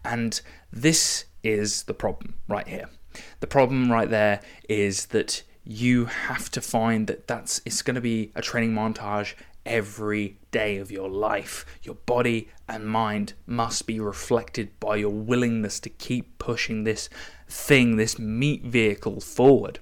And 0.04 0.40
this 0.72 1.26
is 1.42 1.84
the 1.84 1.94
problem 1.94 2.34
right 2.48 2.66
here. 2.66 2.88
The 3.40 3.46
problem 3.46 3.90
right 3.90 4.08
there 4.08 4.40
is 4.68 5.06
that 5.06 5.42
you 5.64 6.06
have 6.06 6.50
to 6.50 6.60
find 6.60 7.06
that 7.06 7.26
that's 7.26 7.60
it's 7.64 7.82
going 7.82 7.94
to 7.94 8.00
be 8.00 8.32
a 8.34 8.42
training 8.42 8.72
montage 8.72 9.34
every 9.66 10.38
day 10.50 10.78
of 10.78 10.90
your 10.90 11.08
life. 11.08 11.66
Your 11.82 11.94
body 11.94 12.48
and 12.68 12.86
mind 12.86 13.34
must 13.46 13.86
be 13.86 14.00
reflected 14.00 14.78
by 14.80 14.96
your 14.96 15.10
willingness 15.10 15.80
to 15.80 15.90
keep 15.90 16.38
pushing 16.38 16.84
this 16.84 17.08
thing, 17.48 17.96
this 17.96 18.18
meat 18.18 18.64
vehicle 18.64 19.20
forward. 19.20 19.78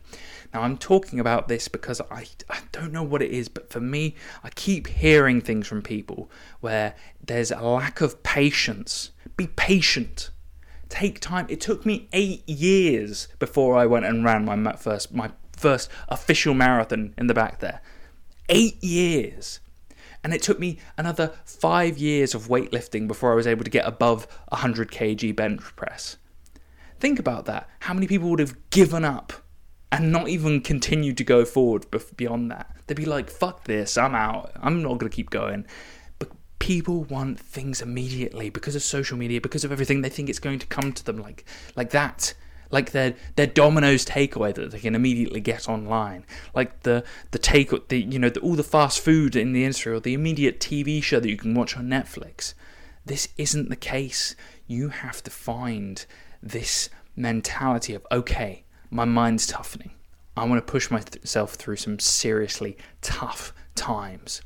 Now, 0.53 0.63
I'm 0.63 0.79
talking 0.79 1.21
about 1.21 1.49
this 1.49 1.69
because 1.69 2.01
I, 2.11 2.27
I 2.49 2.61
don't 2.73 2.93
know 2.93 3.03
what 3.03 3.23
it 3.23 3.31
is, 3.31 3.49
but 3.49 3.71
for 3.71 3.81
me, 3.81 4.15
I 4.43 4.51
keep 4.51 4.87
hearing 4.87 5.41
things 5.41 5.67
from 5.67 5.83
people 5.83 6.31
where 6.61 6.95
there's 7.25 7.51
a 7.51 7.61
lack 7.61 8.01
of 8.01 8.23
patience. 8.23 9.11
Be 9.37 9.47
patient. 9.47 10.31
Take 10.89 11.21
time. 11.21 11.47
It 11.51 11.61
took 11.61 11.85
me 11.85 12.09
eight 12.15 12.49
years 12.49 13.29
before 13.39 13.77
I 13.77 13.85
went 13.85 14.07
and 14.07 14.25
ran 14.25 14.47
my 14.47 14.73
first 14.77 15.13
my 15.13 15.31
first 15.53 15.91
official 16.09 16.55
marathon 16.55 17.15
in 17.19 17.27
the 17.27 17.35
back 17.35 17.61
there. 17.61 17.83
Eight 18.49 18.83
years. 18.83 19.61
And 20.25 20.33
it 20.33 20.43
took 20.43 20.59
me 20.59 20.79
another 20.97 21.33
five 21.45 21.99
years 21.99 22.35
of 22.35 22.49
weightlifting 22.49 23.07
before 23.07 23.33
I 23.33 23.37
was 23.37 23.47
able 23.47 23.65
to 23.65 23.71
get 23.71 23.87
above 23.87 24.27
100 24.49 24.91
kg 24.91 25.37
bench 25.37 25.61
press. 25.77 26.17
Think 26.99 27.19
about 27.19 27.45
that. 27.45 27.69
How 27.81 27.95
many 27.95 28.07
people 28.07 28.31
would 28.31 28.41
have 28.41 28.71
given 28.71 29.05
up 29.05 29.33
and 29.91 30.13
not 30.13 30.29
even 30.29 30.61
continue 30.61 31.13
to 31.15 31.25
go 31.25 31.45
forward 31.45 31.87
beyond 32.17 32.51
that? 32.51 32.75
They'd 32.87 32.97
be 32.97 33.05
like, 33.05 33.31
fuck 33.31 33.65
this, 33.65 33.97
I'm 33.97 34.15
out. 34.15 34.53
I'm 34.61 34.83
not 34.83 34.99
going 34.99 35.11
to 35.11 35.17
keep 35.17 35.31
going. 35.31 35.67
But 36.19 36.31
people 36.59 37.05
want 37.05 37.39
things 37.39 37.81
immediately 37.81 38.51
because 38.51 38.75
of 38.75 38.83
social 38.83 39.17
media, 39.17 39.41
because 39.41 39.65
of 39.65 39.73
everything. 39.73 40.03
They 40.03 40.09
think 40.09 40.29
it's 40.29 40.39
going 40.39 40.59
to 40.59 40.67
come 40.67 40.93
to 40.93 41.05
them 41.05 41.19
like, 41.19 41.45
like 41.77 41.91
that. 41.91 42.35
Like 42.71 42.91
their 42.91 43.15
their 43.37 43.47
Domino's 43.47 44.05
takeaway 44.05 44.55
that 44.55 44.71
they 44.71 44.79
can 44.79 44.95
immediately 44.95 45.41
get 45.41 45.71
online, 45.71 46.27
like 46.55 46.83
the 46.83 47.03
the 47.31 47.39
take 47.39 47.71
the 47.89 47.99
you 47.99 48.19
know 48.19 48.29
the, 48.29 48.41
all 48.41 48.57
the 48.57 48.63
fast 48.63 49.01
food 49.01 49.35
in 49.35 49.55
the 49.55 49.65
industry 49.65 49.95
or 49.95 50.01
the 50.01 50.13
immediate 50.13 50.61
TV 50.61 51.03
show 51.03 51.19
that 51.19 51.31
you 51.31 51.39
can 51.39 51.55
watch 51.55 51.79
on 51.79 51.89
Netflix. 51.89 52.53
This 53.07 53.29
isn't 53.39 53.71
the 53.71 53.77
case. 53.77 54.37
You 54.67 54.91
have 54.91 55.23
to 55.23 55.31
find 55.31 56.05
this 56.43 56.91
mentality 57.17 57.95
of 57.95 58.07
okay, 58.13 58.65
my 58.91 59.05
mind's 59.05 59.47
toughening. 59.47 59.93
I 60.37 60.45
want 60.45 60.65
to 60.65 60.71
push 60.71 60.91
myself 60.91 61.55
through 61.55 61.77
some 61.77 61.99
seriously 61.99 62.77
tough 63.03 63.53
times. 63.75 64.43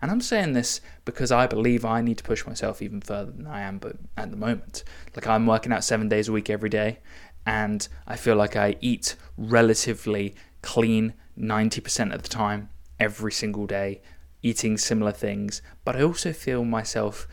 And 0.00 0.10
I'm 0.10 0.20
saying 0.20 0.52
this 0.52 0.80
because 1.04 1.32
I 1.32 1.46
believe 1.46 1.84
I 1.84 2.00
need 2.02 2.18
to 2.18 2.24
push 2.24 2.46
myself 2.46 2.82
even 2.82 3.00
further 3.00 3.32
than 3.32 3.46
I 3.46 3.62
am 3.62 3.78
but 3.78 3.96
at 4.16 4.30
the 4.30 4.36
moment. 4.36 4.84
Like 5.14 5.26
I'm 5.26 5.46
working 5.46 5.72
out 5.72 5.84
7 5.84 6.08
days 6.08 6.28
a 6.28 6.32
week 6.32 6.50
every 6.50 6.68
day 6.68 6.98
and 7.46 7.86
I 8.06 8.16
feel 8.16 8.36
like 8.36 8.56
I 8.56 8.76
eat 8.80 9.16
relatively 9.36 10.34
clean 10.62 11.14
90% 11.38 12.14
of 12.14 12.22
the 12.22 12.28
time 12.28 12.68
every 13.00 13.32
single 13.32 13.66
day 13.66 14.02
eating 14.42 14.76
similar 14.76 15.10
things, 15.10 15.62
but 15.84 15.96
I 15.96 16.02
also 16.02 16.32
feel 16.32 16.64
myself 16.64 17.26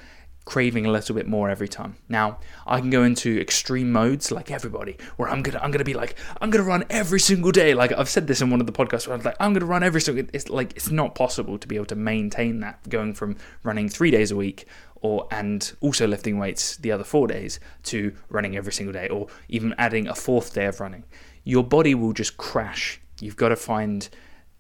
craving 0.52 0.86
a 0.86 0.92
little 0.92 1.16
bit 1.16 1.30
more 1.30 1.50
every 1.50 1.70
time. 1.70 1.96
Now, 2.10 2.38
I 2.68 2.82
can 2.82 2.90
go 2.90 3.04
into 3.04 3.40
extreme 3.40 3.90
modes 3.90 4.34
like 4.34 4.52
everybody, 4.52 4.98
where 5.16 5.30
I'm 5.30 5.42
gonna 5.44 5.60
I'm 5.64 5.72
gonna 5.72 5.86
be 5.86 5.94
like 5.94 6.16
I'm 6.42 6.50
gonna 6.50 6.66
run 6.66 6.84
every 6.90 7.22
single 7.22 7.54
day. 7.54 7.74
Like 7.74 7.94
I've 7.94 8.10
said 8.10 8.28
this 8.28 8.42
in 8.42 8.50
one 8.50 8.60
of 8.60 8.68
the 8.68 8.74
podcasts 8.74 9.08
where 9.08 9.16
I'm 9.16 9.24
like 9.24 9.38
I'm 9.40 9.54
gonna 9.54 9.66
run 9.66 9.82
every 9.82 10.02
single. 10.02 10.26
It's 10.34 10.50
like 10.50 10.74
it's 10.76 10.92
not 10.92 11.16
possible 11.16 11.58
to 11.58 11.66
be 11.66 11.78
able 11.78 11.86
to 11.86 11.96
maintain 11.96 12.60
that 12.60 12.90
going 12.90 13.14
from 13.14 13.38
running 13.64 13.88
three 13.88 14.12
days 14.12 14.30
a 14.30 14.36
week 14.36 14.66
or 14.96 15.26
and 15.32 15.72
also 15.80 16.06
lifting 16.06 16.38
weights 16.38 16.76
the 16.76 16.92
other 16.92 17.06
four 17.06 17.28
days 17.28 17.62
to 17.84 18.14
running 18.28 18.58
every 18.58 18.74
single 18.74 18.92
day 18.92 19.08
or 19.08 19.28
even 19.48 19.74
adding 19.78 20.06
a 20.10 20.16
fourth 20.16 20.54
day 20.54 20.66
of 20.66 20.82
running. 20.82 21.06
Your 21.46 21.64
body 21.64 21.96
will 21.96 22.12
just 22.12 22.36
crash. 22.36 23.00
You've 23.22 23.38
got 23.38 23.50
to 23.50 23.56
find 23.56 24.10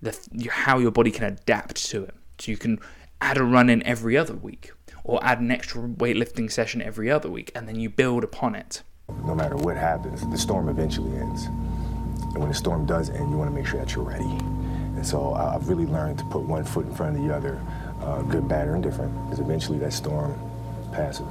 the 0.01 0.17
how 0.49 0.79
your 0.79 0.91
body 0.91 1.11
can 1.11 1.25
adapt 1.25 1.85
to 1.87 2.05
it. 2.05 2.15
So 2.39 2.49
you 2.49 2.57
can 2.57 2.79
add 3.19 3.37
a 3.37 3.43
run 3.43 3.69
in 3.69 3.83
every 3.83 4.15
other 4.15 4.33
week 4.33 4.71
or 5.03 5.23
add 5.23 5.39
an 5.39 5.51
extra 5.51 5.81
weightlifting 5.81 6.51
session 6.51 6.81
every 6.81 7.09
other 7.09 7.29
week, 7.29 7.51
and 7.55 7.67
then 7.67 7.79
you 7.79 7.89
build 7.89 8.23
upon 8.23 8.55
it. 8.55 8.83
No 9.25 9.35
matter 9.35 9.55
what 9.55 9.77
happens, 9.77 10.27
the 10.29 10.37
storm 10.37 10.69
eventually 10.69 11.17
ends. 11.17 11.45
And 11.45 12.37
when 12.37 12.49
the 12.49 12.55
storm 12.55 12.85
does 12.85 13.09
end, 13.09 13.29
you 13.29 13.37
want 13.37 13.49
to 13.49 13.55
make 13.55 13.65
sure 13.67 13.79
that 13.79 13.93
you're 13.93 14.05
ready. 14.05 14.23
And 14.23 15.05
so 15.05 15.33
I've 15.33 15.67
really 15.67 15.85
learned 15.85 16.19
to 16.19 16.25
put 16.25 16.43
one 16.43 16.63
foot 16.63 16.85
in 16.85 16.95
front 16.95 17.17
of 17.17 17.23
the 17.23 17.33
other, 17.33 17.61
uh, 18.01 18.21
good, 18.21 18.47
bad, 18.47 18.67
or 18.67 18.75
indifferent, 18.75 19.13
because 19.25 19.39
eventually 19.39 19.79
that 19.79 19.93
storm 19.93 20.33
passes. 20.91 21.27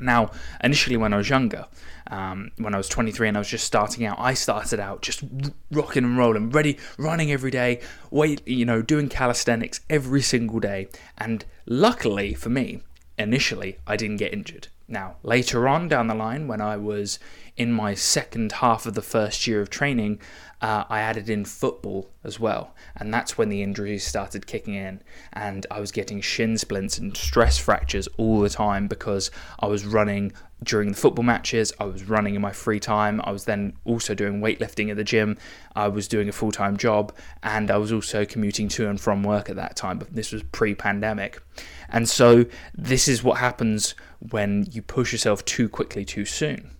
Now, 0.00 0.30
initially, 0.62 0.96
when 0.96 1.12
I 1.12 1.18
was 1.18 1.28
younger, 1.28 1.66
um, 2.10 2.50
when 2.56 2.74
I 2.74 2.78
was 2.78 2.88
23 2.88 3.28
and 3.28 3.36
I 3.36 3.40
was 3.40 3.48
just 3.48 3.64
starting 3.66 4.04
out, 4.06 4.18
I 4.18 4.34
started 4.34 4.80
out 4.80 5.02
just 5.02 5.22
rocking 5.70 6.04
and 6.04 6.18
rolling, 6.18 6.50
ready, 6.50 6.78
running 6.96 7.30
every 7.30 7.50
day, 7.50 7.80
wait, 8.10 8.46
you 8.46 8.64
know, 8.64 8.82
doing 8.82 9.08
calisthenics 9.08 9.80
every 9.90 10.22
single 10.22 10.60
day. 10.60 10.88
And 11.16 11.44
luckily 11.66 12.34
for 12.34 12.48
me, 12.48 12.82
initially, 13.18 13.78
I 13.86 13.96
didn't 13.96 14.16
get 14.16 14.32
injured. 14.32 14.68
Now, 14.90 15.16
later 15.22 15.68
on 15.68 15.88
down 15.88 16.06
the 16.06 16.14
line, 16.14 16.48
when 16.48 16.62
I 16.62 16.78
was 16.78 17.18
in 17.58 17.72
my 17.72 17.92
second 17.92 18.52
half 18.52 18.86
of 18.86 18.94
the 18.94 19.02
first 19.02 19.46
year 19.46 19.60
of 19.60 19.68
training, 19.68 20.20
uh, 20.62 20.84
I 20.88 21.00
added 21.00 21.28
in 21.28 21.44
football 21.44 22.08
as 22.22 22.38
well. 22.38 22.72
And 22.96 23.12
that's 23.12 23.36
when 23.36 23.48
the 23.48 23.62
injuries 23.62 24.06
started 24.06 24.46
kicking 24.46 24.74
in. 24.74 25.02
And 25.32 25.66
I 25.68 25.80
was 25.80 25.90
getting 25.90 26.20
shin 26.20 26.56
splints 26.56 26.98
and 26.98 27.16
stress 27.16 27.58
fractures 27.58 28.08
all 28.16 28.40
the 28.40 28.48
time 28.48 28.86
because 28.86 29.32
I 29.58 29.66
was 29.66 29.84
running 29.84 30.32
during 30.62 30.90
the 30.90 30.96
football 30.96 31.24
matches, 31.24 31.72
I 31.78 31.84
was 31.84 32.04
running 32.04 32.34
in 32.34 32.40
my 32.40 32.52
free 32.52 32.80
time, 32.80 33.20
I 33.22 33.30
was 33.30 33.44
then 33.44 33.76
also 33.84 34.12
doing 34.12 34.40
weightlifting 34.40 34.90
at 34.90 34.96
the 34.96 35.04
gym, 35.04 35.38
I 35.76 35.86
was 35.86 36.08
doing 36.08 36.28
a 36.28 36.32
full 36.32 36.50
time 36.50 36.76
job, 36.76 37.14
and 37.44 37.70
I 37.70 37.76
was 37.76 37.92
also 37.92 38.24
commuting 38.24 38.68
to 38.70 38.88
and 38.88 39.00
from 39.00 39.22
work 39.22 39.48
at 39.48 39.54
that 39.54 39.76
time. 39.76 39.98
But 39.98 40.14
this 40.16 40.32
was 40.32 40.42
pre 40.42 40.74
pandemic. 40.74 41.40
And 41.88 42.08
so, 42.08 42.44
this 42.74 43.06
is 43.06 43.22
what 43.22 43.38
happens 43.38 43.94
when 44.18 44.66
you 44.72 44.82
push 44.82 45.12
yourself 45.12 45.44
too 45.44 45.68
quickly 45.68 46.04
too 46.04 46.24
soon. 46.24 46.72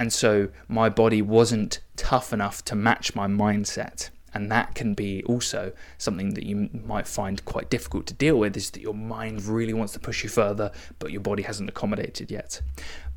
And 0.00 0.12
so 0.12 0.48
my 0.68 0.88
body 0.88 1.22
wasn't 1.22 1.80
tough 1.96 2.32
enough 2.32 2.64
to 2.66 2.74
match 2.74 3.14
my 3.14 3.26
mindset. 3.26 4.10
And 4.34 4.52
that 4.52 4.74
can 4.74 4.94
be 4.94 5.24
also 5.24 5.72
something 5.96 6.34
that 6.34 6.44
you 6.44 6.68
might 6.86 7.08
find 7.08 7.44
quite 7.44 7.70
difficult 7.70 8.06
to 8.06 8.14
deal 8.14 8.38
with 8.38 8.56
is 8.56 8.70
that 8.70 8.82
your 8.82 8.94
mind 8.94 9.44
really 9.46 9.72
wants 9.72 9.94
to 9.94 9.98
push 9.98 10.22
you 10.22 10.28
further, 10.28 10.70
but 10.98 11.10
your 11.10 11.20
body 11.20 11.42
hasn't 11.42 11.68
accommodated 11.68 12.30
yet. 12.30 12.60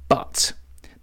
But 0.07 0.53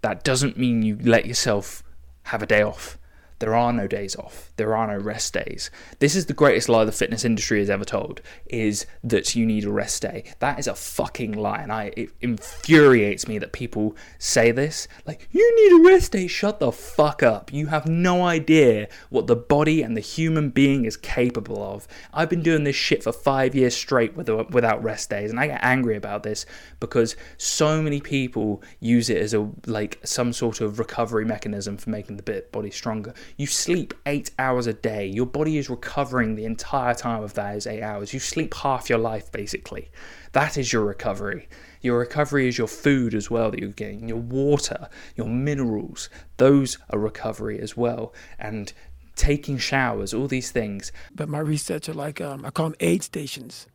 that 0.01 0.25
doesn't 0.25 0.57
mean 0.57 0.83
you 0.83 0.99
let 1.03 1.27
yourself 1.27 1.83
have 2.25 2.43
a 2.43 2.47
day 2.47 2.63
off. 2.63 2.99
There 3.39 3.55
are 3.55 3.73
no 3.73 3.87
days 3.87 4.17
off. 4.17 4.53
There 4.57 4.77
are 4.77 4.87
no 4.87 4.99
rest 5.03 5.33
days. 5.33 5.71
This 6.01 6.17
is 6.17 6.27
the 6.27 6.33
greatest 6.33 6.69
lie 6.69 6.85
the 6.85 6.93
fitness 6.93 7.25
industry 7.25 7.61
has 7.61 7.71
ever 7.71 7.85
told 7.85 8.21
is 8.47 8.87
that 9.05 9.37
you 9.37 9.47
need 9.47 9.65
a 9.65 9.71
rest 9.71 10.03
day. 10.03 10.25
That 10.41 10.59
is 10.59 10.67
a 10.67 10.75
fucking 10.75 11.33
lie 11.33 11.63
and 11.63 11.73
I 11.73 11.93
it 11.97 12.11
infuriates 12.21 13.29
me 13.29 13.39
that 13.39 13.53
people 13.53 13.97
say 14.19 14.51
this 14.51 14.89
like 15.07 15.29
you 15.31 15.55
need 15.57 15.81
a 15.81 15.91
rest 15.91 16.13
day. 16.13 16.27
Shut 16.27 16.59
the 16.59 16.73
fuck 16.73 17.23
up. 17.23 17.53
You 17.53 17.67
have 17.67 17.89
no 17.89 18.25
idea 18.25 18.89
what 19.11 19.27
the 19.27 19.37
body 19.37 19.83
and 19.83 19.97
the 19.97 20.01
human 20.01 20.51
being 20.51 20.85
is 20.85 20.97
capable 20.97 21.63
of. 21.63 21.87
I've 22.13 22.31
been 22.31 22.43
doing 22.43 22.65
this 22.65 22.77
shit 22.77 23.03
for 23.03 23.13
5 23.13 23.55
years 23.55 23.77
straight 23.77 24.17
without 24.17 24.83
rest 24.83 25.11
days 25.11 25.31
and 25.31 25.39
I 25.39 25.47
get 25.47 25.61
angry 25.63 25.97
about 25.97 26.25
this 26.25 26.45
because 26.81 27.15
so 27.37 27.81
many 27.83 28.01
people 28.01 28.63
use 28.81 29.09
it 29.11 29.19
as 29.19 29.35
a 29.35 29.49
like 29.67 30.01
some 30.05 30.33
sort 30.33 30.61
of 30.61 30.79
recovery 30.79 31.25
mechanism 31.25 31.77
for 31.77 31.91
making 31.91 32.17
the 32.17 32.45
body 32.51 32.71
stronger 32.71 33.15
you 33.37 33.47
sleep 33.47 33.95
eight 34.07 34.31
hours 34.39 34.67
a 34.67 34.73
day. 34.73 35.07
Your 35.07 35.27
body 35.27 35.59
is 35.59 35.69
recovering 35.71 36.35
the 36.35 36.45
entire 36.45 36.95
time 36.95 37.23
of 37.23 37.35
those 37.35 37.67
eight 37.67 37.83
hours. 37.83 38.13
You 38.13 38.21
sleep 38.21 38.55
half 38.55 38.89
your 38.89 38.99
life, 38.99 39.31
basically. 39.31 39.91
That 40.33 40.57
is 40.57 40.73
your 40.73 40.85
recovery. 40.85 41.49
Your 41.81 41.99
recovery 41.99 42.49
is 42.49 42.59
your 42.59 42.67
food 42.67 43.15
as 43.15 43.31
well 43.31 43.51
that 43.51 43.61
you're 43.61 43.71
getting, 43.71 44.09
your 44.09 44.19
water, 44.19 44.89
your 45.17 45.29
minerals. 45.29 46.09
Those 46.37 46.79
are 46.91 46.99
recovery 46.99 47.61
as 47.61 47.77
well. 47.77 48.13
And 48.39 48.73
taking 49.19 49.59
showers, 49.59 50.15
all 50.15 50.29
these 50.29 50.51
things. 50.51 50.93
But 51.15 51.29
my 51.29 51.41
research 51.41 51.89
are 51.89 51.95
like, 51.95 52.21
um, 52.21 52.45
I 52.47 52.51
call 52.51 52.67
them 52.71 52.77
aid 52.81 53.03
stations, 53.03 53.67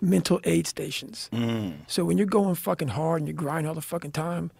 mental 0.00 0.40
aid 0.44 0.66
stations. 0.66 1.28
Mm. 1.32 1.78
So 1.86 2.04
when 2.04 2.16
you're 2.16 2.26
going 2.26 2.54
fucking 2.54 2.88
hard 2.88 3.20
and 3.20 3.28
you 3.28 3.34
grind 3.34 3.66
all 3.66 3.74
the 3.74 3.80
fucking 3.80 4.12
time, 4.12 4.50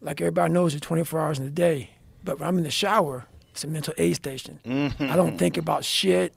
like 0.00 0.20
everybody 0.20 0.52
knows, 0.52 0.74
it's 0.74 0.86
24 0.86 1.20
hours 1.20 1.38
in 1.38 1.46
a 1.46 1.50
day. 1.50 1.90
But 2.24 2.38
when 2.38 2.48
I'm 2.48 2.58
in 2.58 2.64
the 2.64 2.70
shower, 2.70 3.26
it's 3.50 3.64
a 3.64 3.68
mental 3.68 3.94
aid 3.98 4.16
station. 4.16 4.60
I 4.64 4.68
don't 5.16 5.28
mm-hmm. 5.28 5.36
think 5.36 5.56
about 5.56 5.84
shit. 5.84 6.34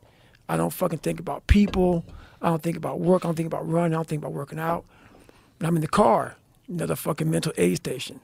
I 0.49 0.57
don't 0.57 0.71
fucking 0.71 0.99
think 0.99 1.19
about 1.19 1.47
people. 1.47 2.05
I 2.41 2.49
don't 2.49 2.61
think 2.61 2.77
about 2.77 2.99
work. 2.99 3.23
I 3.23 3.27
don't 3.27 3.35
think 3.35 3.47
about 3.47 3.67
running. 3.69 3.93
I 3.93 3.97
don't 3.97 4.07
think 4.07 4.21
about 4.21 4.33
working 4.33 4.59
out. 4.59 4.85
When 5.57 5.67
I'm 5.67 5.75
in 5.75 5.81
the 5.81 5.87
car, 5.87 6.35
another 6.67 6.95
fucking 6.95 7.29
mental 7.29 7.53
aid 7.57 7.77
station. 7.77 8.19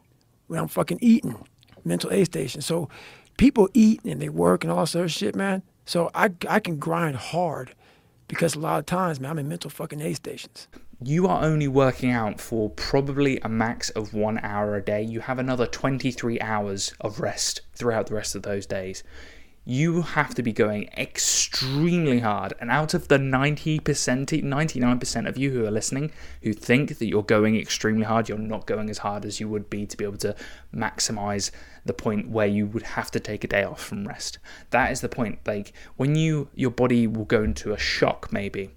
When 0.48 0.60
I'm 0.60 0.68
fucking 0.68 1.00
eating, 1.01 1.46
mental 1.86 2.12
aid 2.12 2.25
station. 2.25 2.62
So 2.62 2.89
people 3.38 3.70
eat 3.74 4.04
and 4.04 4.22
they 4.22 4.30
work 4.30 4.63
and 4.63 4.72
all 4.72 4.86
sort 4.86 5.06
of 5.06 5.12
shit, 5.12 5.36
man. 5.36 5.63
So 5.86 6.10
I 6.13 6.32
I 6.48 6.60
can 6.60 6.78
grind 6.78 7.16
hard 7.16 7.74
because 8.28 8.56
a 8.56 8.60
lot 8.60 8.80
of 8.80 8.86
times, 8.86 9.20
man, 9.20 9.32
I'm 9.32 9.39
in 9.39 9.48
mental 9.48 9.70
fucking 9.70 10.01
aid 10.01 10.18
stations. 10.18 10.68
You 11.01 11.27
are 11.27 11.44
only 11.46 11.68
working 11.68 12.12
out 12.12 12.41
for 12.41 12.70
probably 12.70 13.39
a 13.39 13.48
max 13.48 13.89
of 13.91 14.13
one 14.13 14.38
hour 14.39 14.75
a 14.75 14.84
day. 14.84 15.01
You 15.01 15.22
have 15.22 15.39
another 15.39 15.65
23 15.65 16.41
hours 16.41 16.94
of 17.00 17.22
rest 17.22 17.62
throughout 17.74 18.08
the 18.08 18.15
rest 18.15 18.36
of 18.36 18.44
those 18.44 18.65
days. 18.65 19.01
You 19.63 20.01
have 20.01 20.36
to 20.36 20.44
be 20.44 20.51
going 20.51 20.89
extremely 20.98 22.20
hard. 22.20 22.53
And 22.60 22.70
out 22.70 22.94
of 22.94 23.08
the 23.08 23.18
90%, 23.18 23.79
99% 23.79 25.27
of 25.27 25.38
you 25.38 25.51
who 25.51 25.65
are 25.65 25.72
listening 25.72 26.12
who 26.41 26.51
think 26.51 26.98
that 26.98 27.08
you're 27.08 27.24
going 27.24 27.56
extremely 27.56 28.03
hard, 28.03 28.27
you're 28.27 28.38
not 28.38 28.65
going 28.65 28.89
as 28.89 28.98
hard 28.98 29.24
as 29.24 29.39
you 29.39 29.48
would 29.48 29.70
be 29.70 29.86
to 29.86 29.96
be 29.96 30.03
able 30.03 30.18
to 30.18 30.36
maximize 30.75 31.51
the 31.86 31.94
point 31.94 32.29
where 32.29 32.48
you 32.48 32.65
would 32.65 32.84
have 32.84 33.10
to 33.12 33.22
take 33.22 33.46
a 33.46 33.48
day 33.48 33.63
off 33.63 33.82
from 33.82 34.06
rest. 34.06 34.38
That 34.72 34.91
is 34.91 35.00
the 35.00 35.08
point. 35.08 35.39
Like 35.46 35.72
when 35.96 36.15
you 36.15 36.50
your 36.56 36.72
body 36.72 37.08
will 37.08 37.25
go 37.25 37.44
into 37.44 37.72
a 37.72 37.77
shock 37.77 38.34
maybe 38.34 38.72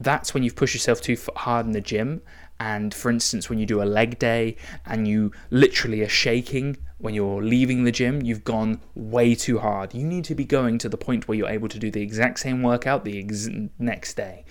that's 0.00 0.34
when 0.34 0.42
you've 0.42 0.56
pushed 0.56 0.74
yourself 0.74 1.00
too 1.00 1.16
hard 1.36 1.66
in 1.66 1.72
the 1.72 1.80
gym. 1.80 2.22
And 2.58 2.94
for 2.94 3.10
instance, 3.10 3.50
when 3.50 3.58
you 3.58 3.66
do 3.66 3.82
a 3.82 3.84
leg 3.84 4.18
day 4.18 4.56
and 4.84 5.06
you 5.06 5.32
literally 5.50 6.02
are 6.02 6.08
shaking 6.08 6.78
when 6.98 7.14
you're 7.14 7.42
leaving 7.42 7.84
the 7.84 7.92
gym, 7.92 8.22
you've 8.22 8.44
gone 8.44 8.80
way 8.94 9.34
too 9.34 9.58
hard. 9.58 9.94
You 9.94 10.04
need 10.04 10.24
to 10.24 10.34
be 10.34 10.44
going 10.44 10.78
to 10.78 10.88
the 10.88 10.96
point 10.96 11.28
where 11.28 11.36
you're 11.36 11.48
able 11.48 11.68
to 11.68 11.78
do 11.78 11.90
the 11.90 12.00
exact 12.00 12.38
same 12.40 12.62
workout 12.62 13.04
the 13.04 13.18
ex- 13.18 13.48
next 13.78 14.14
day. 14.16 14.44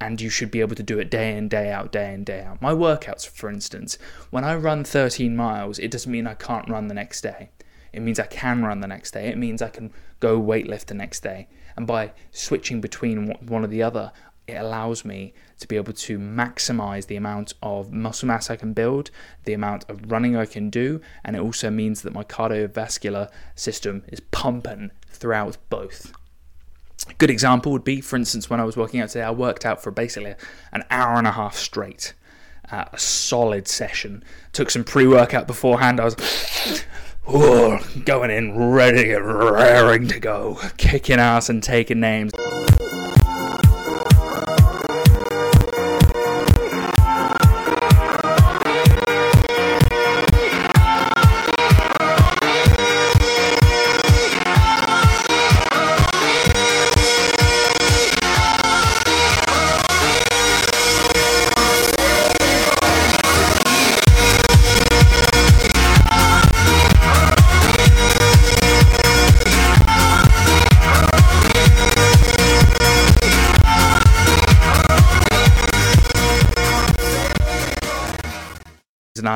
And 0.00 0.20
you 0.20 0.30
should 0.30 0.50
be 0.50 0.60
able 0.60 0.76
to 0.76 0.82
do 0.82 0.98
it 0.98 1.10
day 1.10 1.36
in, 1.36 1.48
day 1.48 1.70
out, 1.70 1.92
day 1.92 2.12
in, 2.14 2.24
day 2.24 2.42
out. 2.42 2.62
My 2.62 2.72
workouts, 2.72 3.28
for 3.28 3.48
instance, 3.50 3.98
when 4.30 4.44
I 4.44 4.54
run 4.54 4.84
13 4.84 5.36
miles, 5.36 5.78
it 5.78 5.90
doesn't 5.90 6.10
mean 6.10 6.26
I 6.26 6.34
can't 6.34 6.68
run 6.68 6.88
the 6.88 6.94
next 6.94 7.20
day. 7.20 7.50
It 7.92 8.00
means 8.00 8.18
I 8.18 8.26
can 8.26 8.64
run 8.64 8.80
the 8.80 8.88
next 8.88 9.12
day. 9.12 9.28
It 9.28 9.38
means 9.38 9.60
I 9.60 9.68
can 9.68 9.92
go 10.18 10.40
weightlift 10.40 10.86
the 10.86 10.94
next 10.94 11.20
day. 11.20 11.48
And 11.76 11.86
by 11.86 12.12
switching 12.30 12.80
between 12.80 13.26
one- 13.26 13.46
one 13.46 13.64
or 13.64 13.68
the 13.68 13.82
other, 13.82 14.12
it 14.46 14.54
allows 14.54 15.04
me 15.04 15.34
to 15.60 15.68
be 15.68 15.76
able 15.76 15.92
to 15.92 16.18
maximize 16.18 17.06
the 17.06 17.16
amount 17.16 17.54
of 17.62 17.92
muscle 17.92 18.26
mass 18.26 18.50
I 18.50 18.56
can 18.56 18.72
build, 18.72 19.10
the 19.44 19.52
amount 19.52 19.88
of 19.88 20.10
running 20.10 20.36
I 20.36 20.46
can 20.46 20.70
do, 20.70 21.00
and 21.24 21.36
it 21.36 21.40
also 21.40 21.70
means 21.70 22.02
that 22.02 22.12
my 22.12 22.24
cardiovascular 22.24 23.30
system 23.54 24.02
is 24.08 24.20
pumping 24.20 24.90
throughout 25.08 25.56
both. 25.70 26.12
A 27.08 27.14
good 27.14 27.30
example 27.30 27.72
would 27.72 27.84
be, 27.84 28.00
for 28.00 28.16
instance, 28.16 28.50
when 28.50 28.60
I 28.60 28.64
was 28.64 28.76
working 28.76 29.00
out 29.00 29.08
today, 29.08 29.24
I 29.24 29.30
worked 29.30 29.64
out 29.64 29.82
for 29.82 29.90
basically 29.90 30.34
an 30.72 30.84
hour 30.90 31.16
and 31.16 31.26
a 31.26 31.32
half 31.32 31.56
straight. 31.56 32.14
Uh, 32.70 32.84
a 32.92 32.98
solid 32.98 33.66
session. 33.66 34.24
Took 34.52 34.70
some 34.70 34.84
pre 34.84 35.06
workout 35.06 35.46
beforehand. 35.46 36.00
I 36.00 36.04
was 36.04 36.14
going 38.04 38.30
in 38.30 38.56
ready, 38.56 39.12
and 39.12 39.26
raring 39.26 40.08
to 40.08 40.20
go, 40.20 40.58
kicking 40.76 41.18
ass 41.18 41.48
and 41.48 41.62
taking 41.62 42.00
names. 42.00 42.32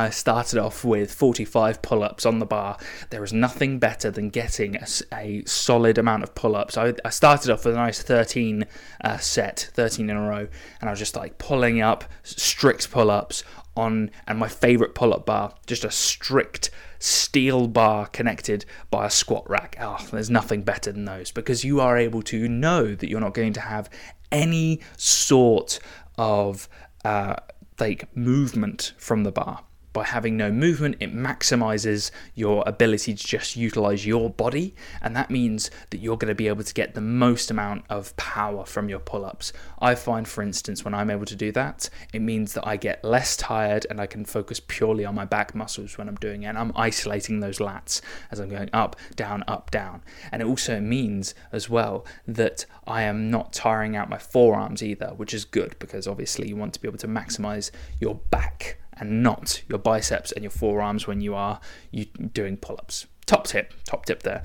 I 0.07 0.11
started 0.11 0.61
off 0.61 0.85
with 0.85 1.12
45 1.12 1.83
pull 1.83 2.05
ups 2.05 2.25
on 2.25 2.38
the 2.38 2.47
bar. 2.47 2.79
There 3.11 3.25
is 3.25 3.33
nothing 3.33 3.81
better 3.81 4.09
than 4.09 4.31
getting 4.31 4.77
a 4.77 5.42
solid 5.47 5.99
amount 5.99 6.23
of 6.23 6.33
pull 6.37 6.55
ups. 6.55 6.79
I, 6.79 6.95
I 7.05 7.11
started 7.11 7.51
off 7.51 7.64
with 7.64 7.75
a 7.75 7.79
nice 7.79 8.01
13 8.01 8.66
uh, 9.03 9.16
set, 9.19 9.71
13 9.75 10.09
in 10.09 10.16
a 10.16 10.21
row, 10.21 10.47
and 10.81 10.88
I 10.88 10.92
was 10.92 11.01
just 11.01 11.16
like 11.16 11.38
pulling 11.38 11.81
up 11.81 12.05
strict 12.23 12.88
pull 12.92 13.11
ups 13.11 13.42
on, 13.77 14.12
and 14.29 14.38
my 14.38 14.47
favorite 14.47 14.95
pull 14.95 15.12
up 15.12 15.27
bar, 15.27 15.55
just 15.66 15.85
a 15.85 15.90
strict 15.90 16.71
steel 17.01 17.66
bar 17.66 18.07
connected 18.07 18.64
by 18.92 19.07
a 19.07 19.11
squat 19.11 19.51
rack. 19.51 19.77
Oh, 19.81 19.99
there's 20.12 20.31
nothing 20.31 20.62
better 20.62 20.92
than 20.92 21.05
those 21.05 21.33
because 21.33 21.64
you 21.64 21.81
are 21.81 21.99
able 21.99 22.23
to 22.23 22.49
know 22.49 22.95
that 22.95 23.11
you're 23.11 23.19
not 23.19 23.35
going 23.35 23.55
to 23.55 23.61
have 23.61 23.90
any 24.31 24.81
sort 24.97 25.81
of 26.16 26.69
uh, 27.05 27.35
like 27.81 28.16
movement 28.16 28.95
from 28.99 29.25
the 29.25 29.33
bar. 29.33 29.64
By 29.96 30.04
having 30.04 30.37
no 30.37 30.52
movement, 30.52 30.96
it 31.00 31.14
maximizes 31.14 32.11
your 32.35 32.62
ability 32.66 33.14
to 33.14 33.26
just 33.26 33.56
utilize 33.56 34.04
your 34.04 34.28
body, 34.28 34.74
and 35.00 35.16
that 35.16 35.30
means 35.30 35.70
that 35.88 36.00
you're 36.00 36.18
going 36.18 36.28
to 36.28 36.35
be 36.35 36.48
able 36.48 36.64
to 36.64 36.74
get 36.74 36.92
the 36.92 37.00
most 37.00 37.50
amount 37.50 37.87
of 37.88 38.14
power 38.18 38.66
from 38.66 38.90
your 38.90 38.98
pull 38.98 39.24
ups. 39.24 39.54
I 39.78 39.94
find, 39.94 40.28
for 40.28 40.42
instance, 40.42 40.85
when 40.85 40.92
I'm 40.92 41.09
able 41.09 41.24
to 41.24 41.35
do 41.35 41.50
that, 41.52 41.88
it 42.12 42.18
means 42.18 42.52
that 42.52 42.68
I 42.68 42.76
get 42.76 43.02
less 43.04 43.38
tired 43.38 43.87
and 43.88 43.98
I 43.98 44.06
can 44.06 44.26
focus 44.26 44.61
purely 44.61 45.06
on 45.06 45.14
my 45.14 45.24
back 45.24 45.54
muscles 45.54 45.96
when 45.96 46.11
I'm 46.11 46.16
doing 46.16 46.42
it, 46.42 46.48
and 46.48 46.59
I'm 46.59 46.72
isolating 46.76 47.40
those 47.40 47.56
lats 47.56 48.02
as 48.30 48.38
I'm 48.38 48.50
going 48.50 48.68
up, 48.74 48.96
down, 49.14 49.44
up, 49.48 49.70
down. 49.70 50.02
And 50.30 50.42
it 50.42 50.46
also 50.46 50.78
means 50.78 51.35
as 51.52 51.70
well 51.70 52.04
that 52.28 52.66
I 52.87 53.04
am 53.04 53.30
not 53.30 53.54
tiring 53.54 53.96
out 53.96 54.11
my 54.11 54.18
forearms 54.18 54.82
either, 54.82 55.14
which 55.16 55.32
is 55.32 55.46
good 55.46 55.74
because 55.78 56.06
obviously 56.06 56.50
you 56.50 56.56
want 56.56 56.74
to 56.74 56.82
be 56.82 56.87
able 56.87 56.98
to 56.98 57.09
maximize 57.09 57.70
your 57.98 58.16
back 58.28 58.76
and 58.98 59.22
not 59.22 59.62
your 59.68 59.78
biceps 59.78 60.32
and 60.32 60.42
your 60.42 60.50
forearms 60.50 61.06
when 61.06 61.20
you 61.20 61.35
are 61.35 61.61
you 61.90 62.06
doing 62.06 62.56
pull-ups. 62.56 63.06
Top 63.26 63.46
tip, 63.46 63.74
top 63.85 64.06
tip 64.06 64.22
there. 64.22 64.42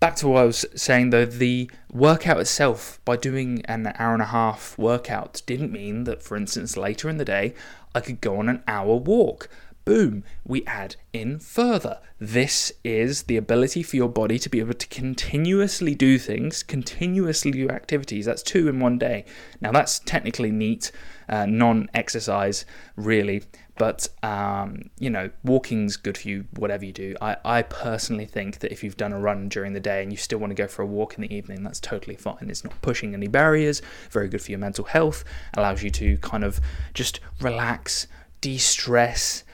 Back 0.00 0.14
to 0.16 0.28
what 0.28 0.42
I 0.42 0.44
was 0.44 0.64
saying 0.76 1.10
though, 1.10 1.24
the 1.24 1.68
workout 1.92 2.38
itself, 2.38 3.00
by 3.04 3.16
doing 3.16 3.62
an 3.66 3.92
hour 3.98 4.12
and 4.12 4.22
a 4.22 4.26
half 4.26 4.78
workout, 4.78 5.42
didn't 5.44 5.72
mean 5.72 6.04
that, 6.04 6.22
for 6.22 6.36
instance, 6.36 6.76
later 6.76 7.08
in 7.08 7.16
the 7.16 7.24
day, 7.24 7.54
I 7.94 8.00
could 8.00 8.20
go 8.20 8.38
on 8.38 8.48
an 8.48 8.62
hour 8.68 8.94
walk. 8.94 9.48
Boom, 9.84 10.22
we 10.44 10.64
add 10.66 10.96
in 11.12 11.40
further. 11.40 11.98
This 12.20 12.70
is 12.84 13.24
the 13.24 13.36
ability 13.38 13.82
for 13.82 13.96
your 13.96 14.08
body 14.08 14.38
to 14.38 14.48
be 14.48 14.60
able 14.60 14.74
to 14.74 14.86
continuously 14.86 15.94
do 15.94 16.18
things, 16.18 16.62
continuously 16.62 17.50
do 17.50 17.68
activities. 17.70 18.26
That's 18.26 18.42
two 18.42 18.68
in 18.68 18.80
one 18.80 18.98
day. 18.98 19.24
Now, 19.60 19.72
that's 19.72 19.98
technically 19.98 20.50
neat, 20.52 20.92
uh, 21.28 21.46
non 21.46 21.88
exercise, 21.94 22.66
really, 22.96 23.44
but 23.78 24.08
um, 24.22 24.90
you 24.98 25.08
know, 25.08 25.30
walking's 25.44 25.96
good 25.96 26.18
for 26.18 26.28
you, 26.28 26.44
whatever 26.56 26.84
you 26.84 26.92
do. 26.92 27.16
I, 27.20 27.36
I 27.44 27.62
personally 27.62 28.26
think 28.26 28.58
that 28.58 28.72
if 28.72 28.82
you've 28.82 28.96
done 28.96 29.12
a 29.12 29.18
run 29.18 29.48
during 29.48 29.72
the 29.72 29.80
day 29.80 30.02
and 30.02 30.12
you 30.12 30.18
still 30.18 30.38
want 30.38 30.50
to 30.50 30.54
go 30.54 30.66
for 30.66 30.82
a 30.82 30.86
walk 30.86 31.14
in 31.14 31.22
the 31.22 31.34
evening, 31.34 31.62
that's 31.62 31.80
totally 31.80 32.16
fine. 32.16 32.50
It's 32.50 32.64
not 32.64 32.80
pushing 32.82 33.14
any 33.14 33.28
barriers, 33.28 33.80
very 34.10 34.28
good 34.28 34.42
for 34.42 34.50
your 34.50 34.60
mental 34.60 34.84
health, 34.84 35.24
allows 35.54 35.82
you 35.82 35.90
to 35.90 36.18
kind 36.18 36.44
of 36.44 36.60
just 36.92 37.20
relax, 37.40 38.06
de 38.40 38.58
stress 38.58 39.44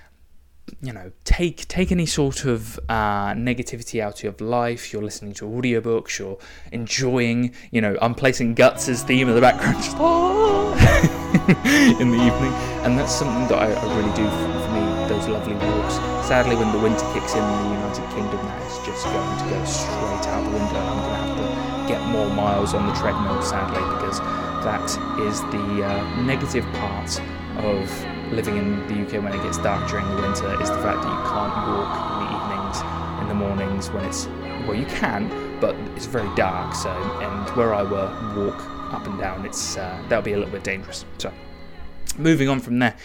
you 0.80 0.92
know 0.92 1.10
take 1.24 1.66
take 1.68 1.92
any 1.92 2.06
sort 2.06 2.44
of 2.44 2.80
uh, 2.88 3.34
negativity 3.34 4.00
out 4.00 4.18
of 4.18 4.22
your 4.22 4.34
life. 4.48 4.92
You're 4.92 5.02
listening 5.02 5.34
to 5.34 5.44
audiobooks. 5.44 6.18
You're 6.18 6.38
enjoying 6.72 7.54
you 7.70 7.80
know 7.80 7.96
i'm 8.00 8.14
placing 8.14 8.54
guts 8.54 8.88
as 8.88 9.02
theme 9.02 9.28
in 9.28 9.34
the 9.34 9.40
background. 9.40 9.76
Just, 9.76 9.94
in 12.00 12.10
the 12.10 12.16
evening. 12.16 12.52
And 12.84 12.98
that's 12.98 13.12
something 13.12 13.46
that 13.48 13.58
i, 13.58 13.72
I 13.72 13.96
really 13.96 14.12
do 14.16 14.24
for, 14.24 14.52
for 14.60 14.70
me 14.72 14.80
those 15.08 15.28
lovely 15.28 15.54
walks. 15.54 15.94
Sadly 16.26 16.56
when 16.56 16.72
the 16.72 16.78
winter 16.78 17.06
kicks 17.12 17.34
in 17.34 17.44
in 17.44 17.62
the 17.64 17.70
united 17.74 18.08
kingdom 18.14 18.40
that 18.46 18.62
is 18.70 18.78
just 18.86 19.04
going 19.04 19.38
to 19.38 19.44
go 19.50 19.64
straight 19.64 20.26
out 20.32 20.42
the 20.44 20.50
window 20.50 20.80
and 20.80 20.88
i'm 20.88 20.98
going 21.04 21.10
to 21.10 21.16
have 21.20 21.36
to 21.36 21.44
get 21.88 22.00
more 22.08 22.30
miles 22.30 22.72
on 22.72 22.86
the 22.86 22.94
treadmill 22.94 23.42
sadly 23.42 23.82
because 23.96 24.18
that 24.64 24.88
is 25.20 25.42
the 25.52 25.84
uh, 25.84 26.22
negative 26.22 26.64
part 26.80 27.20
of 27.58 27.90
living 28.34 28.56
in 28.56 28.86
the 28.88 28.94
UK 29.06 29.22
when 29.22 29.32
it 29.32 29.42
gets 29.42 29.58
dark 29.58 29.88
during 29.88 30.06
the 30.08 30.16
winter 30.16 30.60
is 30.60 30.68
the 30.68 30.78
fact 30.78 31.02
that 31.02 31.10
you 31.10 31.22
can't 31.30 31.54
walk 31.68 31.92
in 32.10 32.26
the 32.26 32.30
evenings, 32.36 32.80
in 33.22 33.28
the 33.28 33.34
mornings 33.34 33.90
when 33.90 34.04
it's 34.04 34.26
well 34.66 34.74
you 34.74 34.86
can, 34.86 35.28
but 35.60 35.74
it's 35.96 36.06
very 36.06 36.34
dark. 36.34 36.74
So 36.74 36.90
and 36.90 37.56
where 37.56 37.74
I 37.74 37.82
were 37.82 38.08
walk 38.36 38.60
up 38.92 39.06
and 39.06 39.18
down, 39.18 39.46
it's 39.46 39.76
uh, 39.76 40.02
that'll 40.08 40.22
be 40.22 40.32
a 40.32 40.36
little 40.36 40.52
bit 40.52 40.64
dangerous. 40.64 41.04
So 41.18 41.32
moving 42.18 42.48
on 42.48 42.60
from 42.60 42.78
there. 42.78 42.96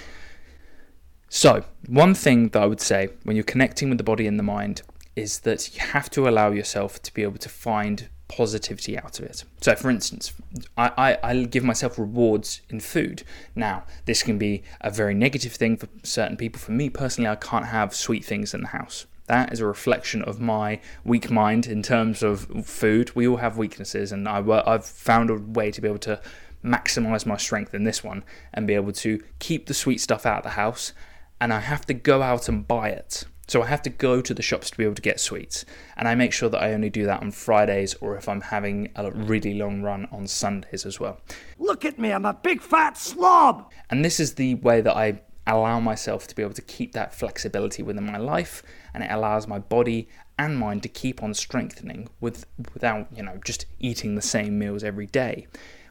So 1.29 1.63
one 1.85 2.15
thing 2.15 2.49
that 2.49 2.63
I 2.63 2.65
would 2.65 2.81
say 2.81 3.09
when 3.23 3.35
you're 3.35 3.43
connecting 3.43 3.89
with 3.89 3.99
the 3.99 4.03
body 4.03 4.25
and 4.25 4.39
the 4.39 4.43
mind 4.43 4.81
is 5.15 5.39
that 5.41 5.75
you 5.75 5.81
have 5.81 6.09
to 6.11 6.27
allow 6.27 6.51
yourself 6.51 7.01
to 7.03 7.13
be 7.13 7.21
able 7.21 7.37
to 7.37 7.49
find 7.49 8.09
positivity 8.29 8.97
out 8.97 9.19
of 9.19 9.25
it. 9.25 9.43
So, 9.59 9.75
for 9.75 9.89
instance, 9.89 10.33
I, 10.77 10.91
I, 11.23 11.29
I 11.31 11.43
give 11.43 11.63
myself 11.63 11.99
rewards 11.99 12.61
in 12.69 12.79
food. 12.79 13.23
Now, 13.55 13.83
this 14.05 14.23
can 14.23 14.37
be 14.37 14.63
a 14.79 14.89
very 14.89 15.13
negative 15.13 15.53
thing 15.53 15.75
for 15.75 15.89
certain 16.03 16.37
people. 16.37 16.61
For 16.61 16.71
me 16.71 16.89
personally, 16.89 17.29
I 17.29 17.35
can't 17.35 17.65
have 17.65 17.93
sweet 17.93 18.23
things 18.23 18.53
in 18.53 18.61
the 18.61 18.67
house. 18.67 19.05
That 19.25 19.51
is 19.51 19.59
a 19.59 19.65
reflection 19.65 20.23
of 20.23 20.39
my 20.39 20.79
weak 21.03 21.29
mind 21.29 21.67
in 21.67 21.83
terms 21.83 22.23
of 22.23 22.65
food. 22.65 23.15
We 23.15 23.27
all 23.27 23.37
have 23.37 23.57
weaknesses, 23.57 24.11
and 24.11 24.27
I, 24.27 24.39
I've 24.65 24.85
found 24.85 25.29
a 25.29 25.35
way 25.35 25.69
to 25.71 25.81
be 25.81 25.87
able 25.87 25.99
to 25.99 26.21
maximize 26.63 27.25
my 27.25 27.37
strength 27.37 27.73
in 27.73 27.83
this 27.83 28.03
one 28.03 28.23
and 28.53 28.67
be 28.67 28.73
able 28.73 28.91
to 28.91 29.23
keep 29.39 29.67
the 29.67 29.73
sweet 29.73 30.01
stuff 30.01 30.25
out 30.25 30.39
of 30.39 30.43
the 30.43 30.49
house. 30.51 30.93
And 31.41 31.53
I 31.53 31.59
have 31.59 31.85
to 31.85 31.93
go 31.93 32.21
out 32.21 32.49
and 32.49 32.67
buy 32.67 32.89
it. 32.89 33.25
So 33.49 33.63
I 33.63 33.65
have 33.65 33.81
to 33.81 33.89
go 33.89 34.21
to 34.21 34.33
the 34.33 34.43
shops 34.43 34.69
to 34.69 34.77
be 34.77 34.83
able 34.83 34.93
to 34.93 35.01
get 35.01 35.19
sweets. 35.19 35.65
And 35.97 36.07
I 36.07 36.13
make 36.13 36.33
sure 36.33 36.49
that 36.49 36.61
I 36.61 36.71
only 36.71 36.91
do 36.91 37.05
that 37.05 37.23
on 37.23 37.31
Fridays 37.31 37.95
or 37.95 38.15
if 38.15 38.29
I'm 38.29 38.41
having 38.41 38.91
a 38.95 39.09
really 39.09 39.55
long 39.55 39.81
run 39.81 40.07
on 40.11 40.27
Sundays 40.27 40.85
as 40.85 40.99
well. 40.99 41.19
Look 41.57 41.83
at 41.83 41.97
me, 41.97 42.11
I'm 42.11 42.25
a 42.25 42.33
big 42.33 42.61
fat 42.61 42.95
slob. 42.95 43.71
And 43.89 44.05
this 44.05 44.19
is 44.19 44.35
the 44.35 44.53
way 44.55 44.81
that 44.81 44.95
I 44.95 45.21
allow 45.47 45.79
myself 45.79 46.27
to 46.27 46.35
be 46.35 46.43
able 46.43 46.53
to 46.53 46.61
keep 46.61 46.91
that 46.91 47.15
flexibility 47.15 47.81
within 47.81 48.05
my 48.05 48.17
life 48.17 48.61
and 48.93 49.03
it 49.03 49.09
allows 49.09 49.47
my 49.47 49.57
body 49.57 50.07
and 50.37 50.59
mind 50.59 50.83
to 50.83 50.89
keep 50.89 51.23
on 51.23 51.33
strengthening 51.33 52.07
with 52.21 52.45
without, 52.75 53.07
you 53.15 53.23
know, 53.23 53.39
just 53.43 53.65
eating 53.79 54.13
the 54.13 54.21
same 54.21 54.59
meals 54.59 54.83
every 54.83 55.07
day. 55.07 55.47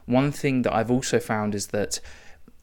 One 0.06 0.30
thing 0.30 0.62
that 0.62 0.72
I've 0.72 0.92
also 0.92 1.18
found 1.18 1.56
is 1.56 1.66
that 1.68 1.98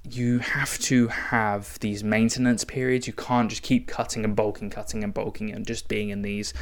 you 0.06 0.39
have 0.39 0.78
to 0.80 1.08
have 1.08 1.80
these 1.80 2.04
maintenance 2.04 2.63
periods. 2.63 3.08
You 3.08 3.13
can't 3.13 3.50
just 3.50 3.63
keep 3.63 3.88
cutting 3.88 4.24
and 4.24 4.36
bulking, 4.36 4.70
cutting 4.70 5.04
and 5.04 5.13
bulking, 5.13 5.52
and 5.52 5.65
just 5.65 5.88
being 5.88 6.10
in 6.10 6.22
these 6.22 6.54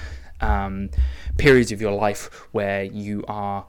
um, 0.41 0.89
periods 1.37 1.71
of 1.71 1.81
your 1.81 1.91
life 1.91 2.47
where 2.51 2.83
you 2.83 3.23
are, 3.27 3.65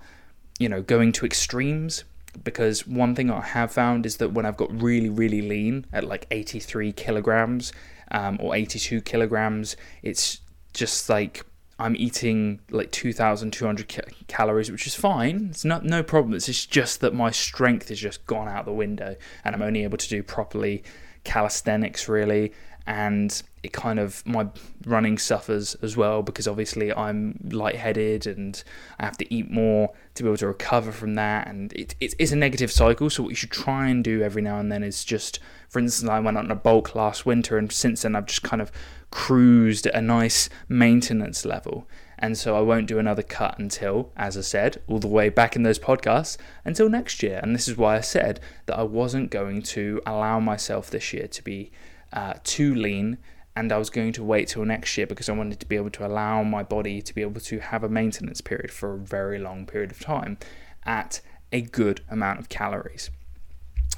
you 0.59 0.69
know, 0.69 0.83
going 0.83 1.13
to 1.13 1.27
extremes. 1.27 2.05
Because 2.43 2.87
one 2.87 3.15
thing 3.15 3.31
I 3.31 3.41
have 3.41 3.73
found 3.73 4.07
is 4.07 4.17
that 4.17 4.33
when 4.33 4.45
I've 4.45 4.57
got 4.57 4.83
really, 4.83 5.09
really 5.09 5.43
lean 5.43 5.87
at 5.93 6.05
like 6.05 6.27
83 6.31 6.93
kilograms 6.93 7.73
um, 8.11 8.39
or 8.41 8.57
82 8.57 9.03
kilograms, 9.03 9.77
it's 10.03 10.41
just 10.73 11.09
like 11.09 11.45
I'm 11.79 11.97
eating 11.97 12.61
like 12.71 12.93
2,200 12.93 13.89
ca- 13.89 14.03
calories, 14.29 14.71
which 14.71 14.87
is 14.87 14.95
fine. 14.95 15.49
It's 15.51 15.65
not 15.65 15.85
no 15.85 16.03
problem. 16.03 16.35
It's 16.35 16.67
just 16.67 17.01
that 17.01 17.15
my 17.15 17.31
strength 17.31 17.89
has 17.89 17.99
just 17.99 18.25
gone 18.27 18.49
out 18.49 18.65
the 18.65 18.73
window, 18.73 19.17
and 19.45 19.55
I'm 19.55 19.63
only 19.63 19.83
able 19.83 19.99
to 19.99 20.09
do 20.09 20.23
properly 20.23 20.85
calisthenics 21.25 22.09
really, 22.09 22.53
and 22.87 23.43
it 23.65 23.73
kind 23.73 23.99
of 23.99 24.25
my 24.27 24.47
running 24.85 25.17
suffers 25.17 25.75
as 25.77 25.97
well 25.97 26.23
because 26.23 26.47
obviously 26.47 26.93
I'm 26.93 27.39
lightheaded 27.51 28.27
and 28.27 28.63
I 28.99 29.07
have 29.07 29.17
to 29.19 29.35
eat 29.35 29.51
more 29.51 29.91
to 30.15 30.23
be 30.23 30.29
able 30.29 30.37
to 30.37 30.49
recover 30.49 30.93
from 30.93 31.15
that, 31.15 31.49
and 31.49 31.73
it, 31.73 31.97
it, 31.99 32.15
it's 32.19 32.31
a 32.31 32.37
negative 32.37 32.71
cycle. 32.71 33.09
So 33.11 33.23
what 33.23 33.31
you 33.31 33.37
should 33.37 33.51
try 33.51 33.89
and 33.89 34.05
do 34.05 34.23
every 34.23 34.43
now 34.43 34.59
and 34.59 34.71
then 34.71 34.83
is 34.83 35.05
just, 35.05 35.41
for 35.69 35.79
instance, 35.79 36.09
I 36.09 36.21
went 36.21 36.37
on 36.37 36.51
a 36.51 36.55
bulk 36.55 36.95
last 36.95 37.25
winter, 37.25 37.57
and 37.57 37.73
since 37.73 38.03
then 38.03 38.15
I've 38.15 38.27
just 38.27 38.43
kind 38.43 38.61
of 38.61 38.71
cruised 39.11 39.87
at 39.87 39.95
a 39.95 40.03
nice 40.03 40.51
maintenance 40.69 41.45
level. 41.45 41.89
And 42.19 42.39
so 42.39 42.57
I 42.57 42.61
won't 42.61 42.87
do 42.87 42.99
another 42.99 43.23
cut 43.23 43.59
until, 43.59 44.13
as 44.17 44.37
I 44.37 44.43
said, 44.43 44.81
all 44.87 44.99
the 44.99 45.09
way 45.09 45.31
back 45.31 45.57
in 45.57 45.63
those 45.63 45.79
podcasts, 45.79 46.37
until 46.65 46.89
next 46.89 47.23
year. 47.23 47.41
And 47.43 47.55
this 47.55 47.67
is 47.67 47.77
why 47.77 47.97
I 47.97 48.01
said 48.01 48.41
that 48.67 48.79
I 48.79 48.83
wasn't 48.83 49.31
going 49.31 49.63
to 49.63 50.01
allow 50.07 50.39
myself 50.39 50.91
this 50.91 51.13
year 51.13 51.27
to 51.27 51.43
be 51.43 51.73
uh, 52.13 52.35
too 52.45 52.75
lean 52.75 53.19
and 53.57 53.73
I 53.73 53.79
was 53.79 53.91
going 53.91 54.13
to 54.15 54.25
wait 54.25 54.49
till 54.49 54.65
next 54.65 54.97
year 54.97 55.07
because 55.07 55.29
I 55.29 55.33
wanted 55.33 55.61
to 55.61 55.67
be 55.67 55.77
able 55.77 55.91
to 55.91 56.07
allow 56.07 56.43
my 56.43 56.63
body 56.63 57.01
to 57.01 57.15
be 57.15 57.23
able 57.23 57.41
to 57.41 57.59
have 57.61 57.85
a 57.85 57.89
maintenance 57.89 58.41
period 58.41 58.73
for 58.73 58.95
a 58.95 58.99
very 58.99 59.39
long 59.39 59.67
period 59.67 59.93
of 59.93 60.01
time 60.01 60.39
at 60.85 61.21
a 61.53 61.61
good 61.61 62.01
amount 62.11 62.41
of 62.41 62.49
calories. 62.49 63.11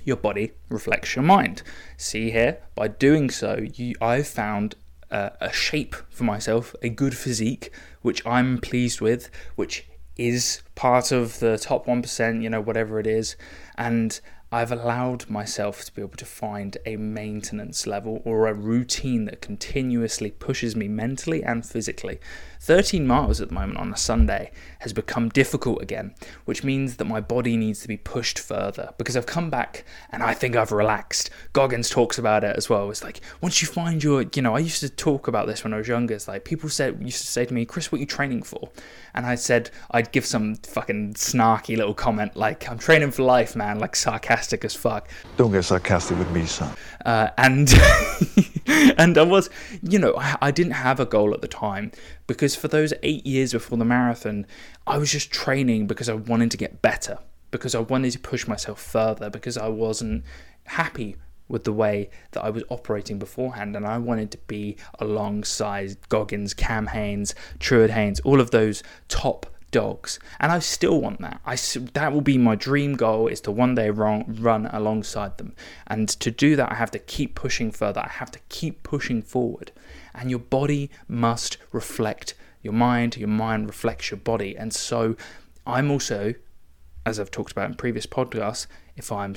Your 0.04 0.16
body 0.16 0.52
reflects 0.68 1.16
your 1.16 1.24
mind. 1.24 1.62
See 1.96 2.30
here, 2.30 2.58
by 2.74 2.88
doing 2.88 3.30
so, 3.30 3.66
you, 3.74 3.94
I've 4.00 4.28
found 4.28 4.76
uh, 5.10 5.30
a 5.40 5.52
shape 5.52 5.96
for 6.10 6.24
myself, 6.24 6.76
a 6.82 6.88
good 6.88 7.16
physique, 7.16 7.72
which 8.02 8.24
I'm 8.26 8.58
pleased 8.58 9.00
with, 9.00 9.30
which 9.56 9.86
is 10.16 10.62
part 10.74 11.12
of 11.12 11.40
the 11.40 11.58
top 11.58 11.86
1%, 11.86 12.42
you 12.42 12.50
know, 12.50 12.60
whatever 12.60 13.00
it 13.00 13.06
is. 13.06 13.36
And 13.76 14.20
I've 14.52 14.70
allowed 14.70 15.28
myself 15.28 15.84
to 15.84 15.92
be 15.92 16.00
able 16.00 16.16
to 16.18 16.24
find 16.24 16.78
a 16.86 16.94
maintenance 16.94 17.84
level 17.84 18.22
or 18.24 18.46
a 18.46 18.54
routine 18.54 19.24
that 19.24 19.40
continuously 19.40 20.30
pushes 20.30 20.76
me 20.76 20.86
mentally 20.86 21.42
and 21.42 21.66
physically. 21.66 22.20
13 22.60 23.06
miles 23.06 23.40
at 23.40 23.48
the 23.48 23.54
moment 23.54 23.78
on 23.78 23.92
a 23.92 23.96
Sunday 23.96 24.52
has 24.80 24.92
become 24.92 25.30
difficult 25.30 25.82
again, 25.82 26.14
which 26.44 26.62
means 26.62 26.96
that 26.96 27.06
my 27.06 27.20
body 27.20 27.56
needs 27.56 27.80
to 27.80 27.88
be 27.88 27.96
pushed 27.96 28.38
further 28.38 28.94
because 28.98 29.16
I've 29.16 29.26
come 29.26 29.50
back 29.50 29.84
and 30.10 30.22
I 30.22 30.32
think 30.32 30.54
I've 30.54 30.72
relaxed. 30.72 31.28
Goggins 31.52 31.90
talks 31.90 32.16
about 32.16 32.44
it 32.44 32.54
as 32.56 32.70
well. 32.70 32.88
It's 32.90 33.02
like 33.02 33.20
once 33.40 33.60
you 33.60 33.66
find 33.66 34.02
your, 34.02 34.26
you 34.32 34.42
know, 34.42 34.54
I 34.54 34.60
used 34.60 34.80
to 34.80 34.88
talk 34.88 35.26
about 35.26 35.48
this 35.48 35.64
when 35.64 35.74
I 35.74 35.78
was 35.78 35.88
younger. 35.88 36.14
It's 36.14 36.28
like 36.28 36.44
people 36.44 36.68
said 36.68 37.02
used 37.02 37.20
to 37.20 37.26
say 37.26 37.44
to 37.44 37.52
me, 37.52 37.64
"Chris, 37.64 37.90
what 37.90 37.96
are 37.96 38.00
you 38.00 38.06
training 38.06 38.42
for?" 38.42 38.70
And 39.12 39.26
I 39.26 39.34
said 39.34 39.70
I'd 39.90 40.12
give 40.12 40.24
some 40.24 40.54
fucking 40.56 41.14
snarky 41.14 41.76
little 41.76 41.94
comment 41.94 42.36
like, 42.36 42.68
"I'm 42.70 42.78
training 42.78 43.10
for 43.10 43.24
life, 43.24 43.56
man," 43.56 43.80
like 43.80 43.96
sarcastic 43.96 44.35
as 44.64 44.74
fuck. 44.74 45.08
Don't 45.36 45.52
get 45.52 45.62
sarcastic 45.62 46.18
with 46.18 46.30
me, 46.30 46.46
son. 46.46 46.74
Uh, 47.04 47.30
and 47.38 47.72
and 48.66 49.18
I 49.18 49.22
was, 49.22 49.50
you 49.82 49.98
know, 49.98 50.14
I, 50.16 50.36
I 50.42 50.50
didn't 50.50 50.72
have 50.72 51.00
a 51.00 51.06
goal 51.06 51.34
at 51.34 51.40
the 51.40 51.48
time 51.48 51.92
because 52.26 52.54
for 52.54 52.68
those 52.68 52.92
eight 53.02 53.26
years 53.26 53.52
before 53.52 53.78
the 53.78 53.84
marathon, 53.84 54.46
I 54.86 54.98
was 54.98 55.10
just 55.12 55.30
training 55.30 55.86
because 55.86 56.08
I 56.08 56.14
wanted 56.14 56.50
to 56.52 56.56
get 56.56 56.82
better, 56.82 57.18
because 57.50 57.74
I 57.74 57.80
wanted 57.80 58.12
to 58.12 58.18
push 58.18 58.46
myself 58.46 58.80
further, 58.80 59.30
because 59.30 59.56
I 59.56 59.68
wasn't 59.68 60.24
happy 60.64 61.16
with 61.48 61.64
the 61.64 61.72
way 61.72 62.10
that 62.32 62.42
I 62.42 62.50
was 62.50 62.64
operating 62.70 63.18
beforehand, 63.18 63.76
and 63.76 63.86
I 63.86 63.98
wanted 63.98 64.30
to 64.32 64.38
be 64.46 64.76
alongside 64.98 65.96
Goggins, 66.08 66.54
Cam 66.54 66.88
Hanes, 66.88 67.34
Truett 67.60 67.90
Hanes, 67.90 68.20
all 68.20 68.40
of 68.40 68.50
those 68.50 68.82
top 69.08 69.46
dogs, 69.76 70.18
and 70.40 70.50
I 70.50 70.58
still 70.60 71.02
want 71.02 71.20
that. 71.20 71.38
I 71.44 71.56
that 71.92 72.10
will 72.10 72.22
be 72.22 72.38
my 72.38 72.54
dream 72.54 72.94
goal 72.94 73.28
is 73.28 73.42
to 73.42 73.50
one 73.50 73.74
day 73.74 73.90
run, 73.90 74.24
run 74.40 74.64
alongside 74.72 75.36
them, 75.36 75.54
and 75.86 76.08
to 76.08 76.30
do 76.30 76.56
that, 76.56 76.72
I 76.72 76.76
have 76.76 76.90
to 76.92 76.98
keep 76.98 77.34
pushing 77.34 77.70
further. 77.70 78.00
I 78.00 78.08
have 78.08 78.30
to 78.30 78.40
keep 78.48 78.82
pushing 78.82 79.20
forward, 79.20 79.72
and 80.14 80.30
your 80.30 80.38
body 80.38 80.90
must 81.08 81.58
reflect 81.72 82.32
your 82.62 82.72
mind. 82.72 83.18
Your 83.18 83.28
mind 83.28 83.66
reflects 83.66 84.10
your 84.10 84.20
body, 84.32 84.56
and 84.56 84.72
so 84.72 85.14
I'm 85.66 85.90
also, 85.90 86.32
as 87.04 87.20
I've 87.20 87.30
talked 87.30 87.52
about 87.52 87.68
in 87.68 87.76
previous 87.76 88.06
podcasts, 88.06 88.66
if 88.96 89.12
I'm 89.12 89.34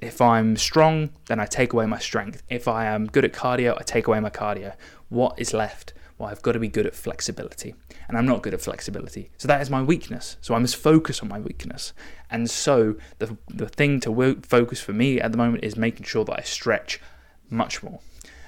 if 0.00 0.20
I'm 0.20 0.56
strong, 0.56 1.10
then 1.26 1.38
I 1.40 1.46
take 1.46 1.72
away 1.72 1.86
my 1.86 1.98
strength. 1.98 2.42
If 2.48 2.66
I 2.66 2.86
am 2.86 3.06
good 3.06 3.24
at 3.24 3.32
cardio, 3.32 3.76
I 3.78 3.82
take 3.82 4.06
away 4.08 4.20
my 4.20 4.30
cardio. 4.30 4.74
What 5.08 5.38
is 5.38 5.54
left? 5.54 5.94
Well, 6.18 6.28
I've 6.28 6.42
got 6.42 6.52
to 6.52 6.58
be 6.58 6.66
good 6.66 6.84
at 6.84 6.96
flexibility, 6.96 7.76
and 8.08 8.18
I'm 8.18 8.26
not 8.26 8.42
good 8.42 8.52
at 8.52 8.60
flexibility. 8.60 9.30
So 9.38 9.46
that 9.46 9.62
is 9.62 9.70
my 9.70 9.82
weakness. 9.82 10.36
So 10.40 10.54
I 10.54 10.58
must 10.58 10.74
focus 10.74 11.22
on 11.22 11.28
my 11.28 11.38
weakness. 11.38 11.92
And 12.28 12.50
so 12.50 12.96
the 13.18 13.36
the 13.48 13.68
thing 13.68 14.00
to 14.00 14.40
focus 14.42 14.80
for 14.80 14.92
me 14.92 15.20
at 15.20 15.30
the 15.30 15.38
moment 15.38 15.64
is 15.64 15.76
making 15.76 16.04
sure 16.06 16.24
that 16.24 16.38
I 16.38 16.42
stretch 16.42 17.00
much 17.48 17.82
more. 17.82 18.00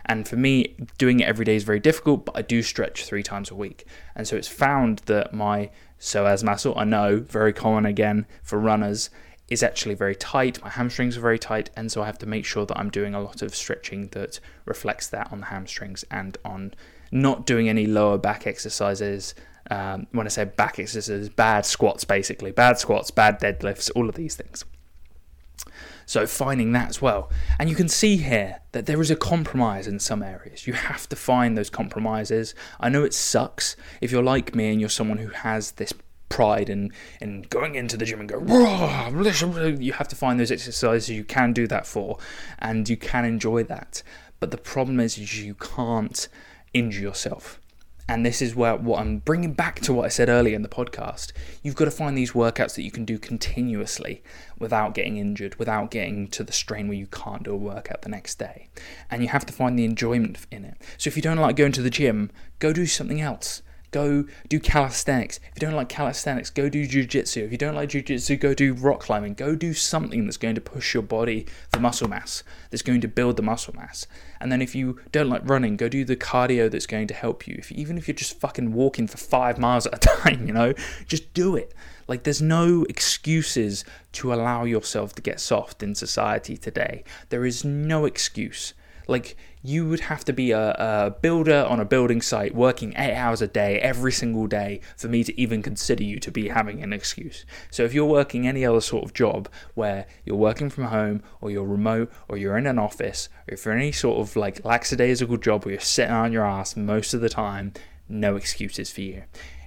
And 0.06 0.26
for 0.26 0.36
me, 0.36 0.74
doing 0.98 1.20
it 1.20 1.28
every 1.28 1.44
day 1.44 1.54
is 1.54 1.62
very 1.62 1.78
difficult, 1.78 2.24
but 2.24 2.36
I 2.36 2.42
do 2.42 2.62
stretch 2.62 3.04
three 3.04 3.22
times 3.22 3.50
a 3.50 3.54
week. 3.54 3.86
And 4.16 4.26
so 4.26 4.34
it's 4.34 4.48
found 4.48 5.00
that 5.06 5.32
my 5.32 5.70
psoas 6.00 6.42
muscle, 6.42 6.76
I 6.76 6.84
know, 6.84 7.20
very 7.20 7.52
common 7.52 7.86
again 7.86 8.26
for 8.42 8.58
runners, 8.58 9.10
is 9.50 9.62
actually 9.62 9.94
very 9.94 10.14
tight. 10.14 10.62
My 10.62 10.70
hamstrings 10.70 11.16
are 11.16 11.20
very 11.20 11.38
tight, 11.38 11.70
and 11.76 11.90
so 11.90 12.02
I 12.02 12.06
have 12.06 12.18
to 12.18 12.26
make 12.26 12.44
sure 12.44 12.64
that 12.64 12.78
I'm 12.78 12.88
doing 12.88 13.14
a 13.14 13.20
lot 13.20 13.42
of 13.42 13.54
stretching 13.54 14.08
that 14.08 14.38
reflects 14.64 15.08
that 15.08 15.30
on 15.32 15.40
the 15.40 15.46
hamstrings 15.46 16.04
and 16.10 16.38
on 16.44 16.72
not 17.10 17.44
doing 17.44 17.68
any 17.68 17.86
lower 17.86 18.16
back 18.16 18.46
exercises. 18.46 19.34
Um, 19.70 20.06
when 20.12 20.26
I 20.26 20.30
say 20.30 20.44
back 20.44 20.78
exercises, 20.78 21.28
bad 21.28 21.66
squats 21.66 22.04
basically, 22.04 22.52
bad 22.52 22.78
squats, 22.78 23.10
bad 23.10 23.40
deadlifts, 23.40 23.90
all 23.94 24.08
of 24.08 24.14
these 24.14 24.36
things. 24.36 24.64
So 26.06 26.26
finding 26.26 26.72
that 26.72 26.88
as 26.88 27.00
well. 27.00 27.30
And 27.58 27.70
you 27.70 27.76
can 27.76 27.88
see 27.88 28.16
here 28.16 28.62
that 28.72 28.86
there 28.86 29.00
is 29.00 29.12
a 29.12 29.16
compromise 29.16 29.86
in 29.86 30.00
some 30.00 30.24
areas. 30.24 30.66
You 30.66 30.72
have 30.72 31.08
to 31.08 31.14
find 31.14 31.56
those 31.56 31.70
compromises. 31.70 32.52
I 32.80 32.88
know 32.88 33.04
it 33.04 33.14
sucks 33.14 33.76
if 34.00 34.10
you're 34.10 34.22
like 34.22 34.54
me 34.54 34.72
and 34.72 34.80
you're 34.80 34.88
someone 34.90 35.18
who 35.18 35.28
has 35.28 35.72
this 35.72 35.92
pride 36.30 36.70
in 36.70 36.90
in 37.20 37.42
going 37.50 37.74
into 37.74 37.98
the 37.98 38.06
gym 38.06 38.20
and 38.20 38.28
go 38.28 38.38
you 39.78 39.92
have 39.92 40.08
to 40.08 40.16
find 40.16 40.40
those 40.40 40.50
exercises 40.50 41.10
you 41.10 41.24
can 41.24 41.52
do 41.52 41.66
that 41.66 41.86
for 41.86 42.16
and 42.58 42.88
you 42.88 42.96
can 42.96 43.26
enjoy 43.26 43.62
that 43.62 44.02
but 44.38 44.50
the 44.50 44.56
problem 44.56 44.98
is, 44.98 45.18
is 45.18 45.42
you 45.42 45.54
can't 45.54 46.28
injure 46.72 47.02
yourself 47.02 47.60
and 48.10 48.26
this 48.26 48.42
is 48.42 48.56
where 48.56 48.74
what 48.74 48.98
I'm 48.98 49.18
bringing 49.18 49.52
back 49.52 49.78
to 49.82 49.92
what 49.92 50.06
I 50.06 50.08
said 50.08 50.28
earlier 50.28 50.56
in 50.56 50.62
the 50.62 50.68
podcast. 50.68 51.30
You've 51.62 51.76
got 51.76 51.84
to 51.84 51.92
find 51.92 52.18
these 52.18 52.32
workouts 52.32 52.74
that 52.74 52.82
you 52.82 52.90
can 52.90 53.04
do 53.04 53.20
continuously 53.20 54.20
without 54.58 54.94
getting 54.94 55.16
injured, 55.16 55.54
without 55.60 55.92
getting 55.92 56.26
to 56.28 56.42
the 56.42 56.50
strain 56.50 56.88
where 56.88 56.96
you 56.96 57.06
can't 57.06 57.44
do 57.44 57.52
a 57.52 57.56
workout 57.56 58.02
the 58.02 58.08
next 58.08 58.36
day. 58.36 58.66
And 59.12 59.22
you 59.22 59.28
have 59.28 59.46
to 59.46 59.52
find 59.52 59.78
the 59.78 59.84
enjoyment 59.84 60.44
in 60.50 60.64
it. 60.64 60.82
So 60.98 61.06
if 61.06 61.14
you 61.14 61.22
don't 61.22 61.36
like 61.36 61.54
going 61.54 61.70
to 61.70 61.82
the 61.82 61.88
gym, 61.88 62.32
go 62.58 62.72
do 62.72 62.84
something 62.84 63.20
else 63.20 63.62
go 63.90 64.24
do 64.48 64.60
calisthenics. 64.60 65.38
If 65.38 65.56
you 65.56 65.60
don't 65.60 65.76
like 65.76 65.88
calisthenics, 65.88 66.50
go 66.50 66.68
do 66.68 66.86
jujitsu. 66.86 67.44
If 67.44 67.52
you 67.52 67.58
don't 67.58 67.74
like 67.74 67.90
jujitsu, 67.90 68.38
go 68.38 68.54
do 68.54 68.74
rock 68.74 69.00
climbing. 69.00 69.34
Go 69.34 69.54
do 69.54 69.74
something 69.74 70.24
that's 70.24 70.36
going 70.36 70.54
to 70.54 70.60
push 70.60 70.94
your 70.94 71.02
body 71.02 71.46
for 71.72 71.80
muscle 71.80 72.08
mass, 72.08 72.42
that's 72.70 72.82
going 72.82 73.00
to 73.00 73.08
build 73.08 73.36
the 73.36 73.42
muscle 73.42 73.74
mass. 73.74 74.06
And 74.40 74.50
then 74.50 74.62
if 74.62 74.74
you 74.74 75.00
don't 75.12 75.28
like 75.28 75.42
running, 75.48 75.76
go 75.76 75.88
do 75.88 76.04
the 76.04 76.16
cardio 76.16 76.70
that's 76.70 76.86
going 76.86 77.08
to 77.08 77.14
help 77.14 77.46
you. 77.46 77.56
If, 77.58 77.72
even 77.72 77.98
if 77.98 78.08
you're 78.08 78.14
just 78.14 78.38
fucking 78.40 78.72
walking 78.72 79.06
for 79.06 79.18
five 79.18 79.58
miles 79.58 79.86
at 79.86 79.94
a 79.94 79.98
time, 80.22 80.46
you 80.46 80.52
know, 80.52 80.74
just 81.06 81.32
do 81.34 81.56
it. 81.56 81.74
Like, 82.08 82.24
there's 82.24 82.42
no 82.42 82.84
excuses 82.88 83.84
to 84.12 84.34
allow 84.34 84.64
yourself 84.64 85.14
to 85.14 85.22
get 85.22 85.38
soft 85.38 85.80
in 85.82 85.94
society 85.94 86.56
today. 86.56 87.04
There 87.28 87.44
is 87.44 87.64
no 87.64 88.04
excuse. 88.04 88.74
Like, 89.06 89.36
you 89.62 89.86
would 89.88 90.00
have 90.00 90.24
to 90.24 90.32
be 90.32 90.52
a, 90.52 90.70
a, 90.72 91.10
builder 91.20 91.66
on 91.68 91.80
a 91.80 91.84
building 91.84 92.22
site 92.22 92.54
working 92.54 92.94
eight 92.96 93.14
hours 93.14 93.42
a 93.42 93.46
day 93.46 93.78
every 93.80 94.12
single 94.12 94.46
day 94.46 94.80
for 94.96 95.08
me 95.08 95.22
to 95.24 95.38
even 95.40 95.62
consider 95.62 96.02
you 96.02 96.18
to 96.18 96.30
be 96.30 96.48
having 96.48 96.82
an 96.82 96.92
excuse. 96.92 97.44
So, 97.70 97.84
if 97.84 97.92
you're 97.92 98.06
working 98.06 98.46
any 98.46 98.64
other 98.64 98.80
sort 98.80 99.04
of 99.04 99.12
job 99.12 99.48
where 99.74 100.06
you're 100.24 100.36
working 100.36 100.70
from 100.70 100.84
home 100.84 101.22
or 101.40 101.50
you're 101.50 101.64
remote 101.64 102.10
or 102.28 102.36
you're 102.36 102.56
in 102.56 102.66
an 102.66 102.78
office 102.78 103.28
or 103.48 103.54
if 103.54 103.64
you're 103.64 103.74
any 103.74 103.92
sort 103.92 104.18
of 104.18 104.36
like 104.36 104.64
lackadaisical 104.64 105.36
job 105.36 105.64
where 105.64 105.72
you're 105.72 105.80
sitting 105.80 106.14
on 106.14 106.32
your 106.32 106.44
ass 106.44 106.76
most 106.76 107.12
of 107.12 107.20
the 107.20 107.28
time, 107.28 107.72
no 108.08 108.36
excuses 108.36 108.90
for 108.90 109.02
you. 109.02 109.24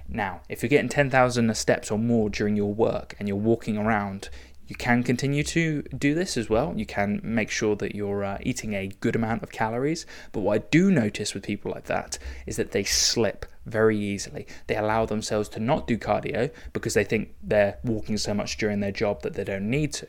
Now, 0.08 0.42
if 0.48 0.62
you're 0.62 0.68
getting 0.68 0.90
10,000 0.90 1.56
steps 1.56 1.90
or 1.90 1.98
more 1.98 2.28
during 2.28 2.56
your 2.56 2.72
work 2.72 3.14
and 3.18 3.26
you're 3.26 3.36
walking 3.36 3.78
around, 3.78 4.28
you 4.66 4.76
can 4.76 5.02
continue 5.02 5.42
to 5.44 5.82
do 5.82 6.14
this 6.14 6.36
as 6.36 6.48
well. 6.48 6.72
You 6.76 6.86
can 6.86 7.20
make 7.22 7.50
sure 7.50 7.76
that 7.76 7.94
you're 7.94 8.24
uh, 8.24 8.38
eating 8.42 8.74
a 8.74 8.88
good 9.00 9.14
amount 9.14 9.42
of 9.42 9.52
calories. 9.52 10.06
But 10.32 10.40
what 10.40 10.54
I 10.54 10.64
do 10.70 10.90
notice 10.90 11.34
with 11.34 11.42
people 11.42 11.70
like 11.70 11.84
that 11.84 12.18
is 12.46 12.56
that 12.56 12.72
they 12.72 12.84
slip 12.84 13.46
very 13.66 13.98
easily. 13.98 14.46
They 14.66 14.76
allow 14.76 15.06
themselves 15.06 15.48
to 15.50 15.60
not 15.60 15.86
do 15.86 15.98
cardio 15.98 16.50
because 16.72 16.94
they 16.94 17.04
think 17.04 17.34
they're 17.42 17.78
walking 17.84 18.16
so 18.16 18.34
much 18.34 18.56
during 18.56 18.80
their 18.80 18.92
job 18.92 19.22
that 19.22 19.34
they 19.34 19.44
don't 19.44 19.68
need 19.68 19.92
to. 19.94 20.06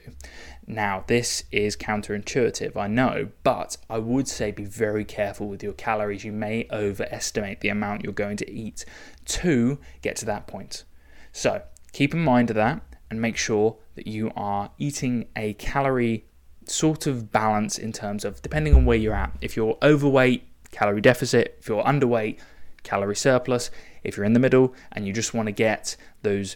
Now, 0.68 1.04
this 1.08 1.44
is 1.52 1.78
counterintuitive, 1.78 2.76
I 2.76 2.88
know, 2.88 3.30
but 3.44 3.78
I 3.90 4.00
would 4.00 4.28
say 4.28 4.52
be 4.52 4.66
very 4.66 5.06
careful 5.06 5.48
with 5.48 5.64
your 5.64 5.74
calories. 5.74 6.24
You 6.24 6.32
may 6.32 6.68
overestimate 6.72 7.62
the 7.62 7.70
amount 7.70 8.04
you're 8.04 8.14
going 8.14 8.38
to 8.38 8.52
eat 8.52 8.86
to 9.26 9.80
get 10.02 10.16
to 10.18 10.26
that 10.26 10.48
point. 10.48 10.84
So, 11.32 11.62
keep 11.92 12.14
in 12.14 12.24
mind 12.24 12.50
that 12.50 12.82
and 13.10 13.22
make 13.22 13.38
sure 13.38 13.78
that 13.96 14.08
you 14.08 14.32
are 14.36 14.72
eating 14.78 15.28
a 15.36 15.54
calorie 15.54 16.26
sort 16.66 17.08
of 17.08 17.32
balance 17.32 17.78
in 17.78 17.92
terms 17.92 18.26
of 18.26 18.42
depending 18.42 18.74
on 18.74 18.86
where 18.86 18.98
you're 18.98 19.14
at. 19.14 19.32
If 19.42 19.56
you're 19.56 19.78
overweight, 19.84 20.48
calorie 20.72 21.02
deficit, 21.02 21.58
if 21.60 21.68
you're 21.68 21.84
underweight, 21.84 22.40
calorie 22.84 23.16
surplus, 23.16 23.70
if 24.04 24.18
you're 24.18 24.26
in 24.26 24.34
the 24.34 24.40
middle 24.40 24.74
and 24.92 25.08
you 25.08 25.14
just 25.14 25.34
want 25.34 25.48
to 25.48 25.52
get 25.52 25.96
those 26.22 26.56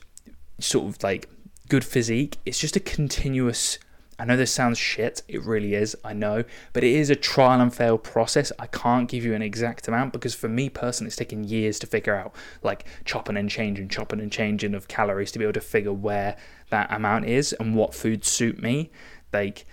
sort 0.60 0.88
of 0.88 1.04
like 1.04 1.30
good 1.68 1.86
physique, 1.86 2.38
it's 2.46 2.60
just 2.60 2.76
a 2.76 2.80
continuous 2.80 3.78
I 4.20 4.26
know 4.26 4.36
this 4.36 4.52
sounds 4.52 4.78
shit, 4.78 5.24
it 5.30 5.42
really 5.44 5.74
is, 5.74 5.96
I 6.04 6.14
know, 6.14 6.44
but 6.74 6.84
it 6.84 6.94
is 6.94 7.10
a 7.10 7.16
trial 7.16 7.62
and 7.62 7.74
fail 7.74 7.98
process. 7.98 8.52
I 8.60 8.68
can't 8.68 9.10
give 9.10 9.24
you 9.24 9.34
an 9.34 9.42
exact 9.42 9.88
amount 9.88 10.12
because 10.12 10.36
for 10.36 10.50
me 10.50 10.70
personally, 10.70 11.08
it's 11.08 11.16
taken 11.16 11.46
years 11.46 11.80
to 11.80 11.88
figure 11.88 12.16
out, 12.16 12.36
like 12.62 12.86
chopping 13.06 13.38
and 13.38 13.50
changing, 13.50 13.88
chopping 13.88 14.20
and 14.20 14.32
changing 14.32 14.76
of 14.76 14.90
calories 14.90 15.32
to 15.32 15.40
be 15.40 15.46
able 15.46 15.54
to 15.54 15.62
figure 15.62 15.94
where 15.94 16.36
that 16.70 16.92
amount 16.92 17.26
is 17.26 17.54
and 17.54 17.76
what 17.76 17.96
foods 17.96 18.28
suit 18.28 18.62
me. 18.62 18.92
Like, 19.32 19.66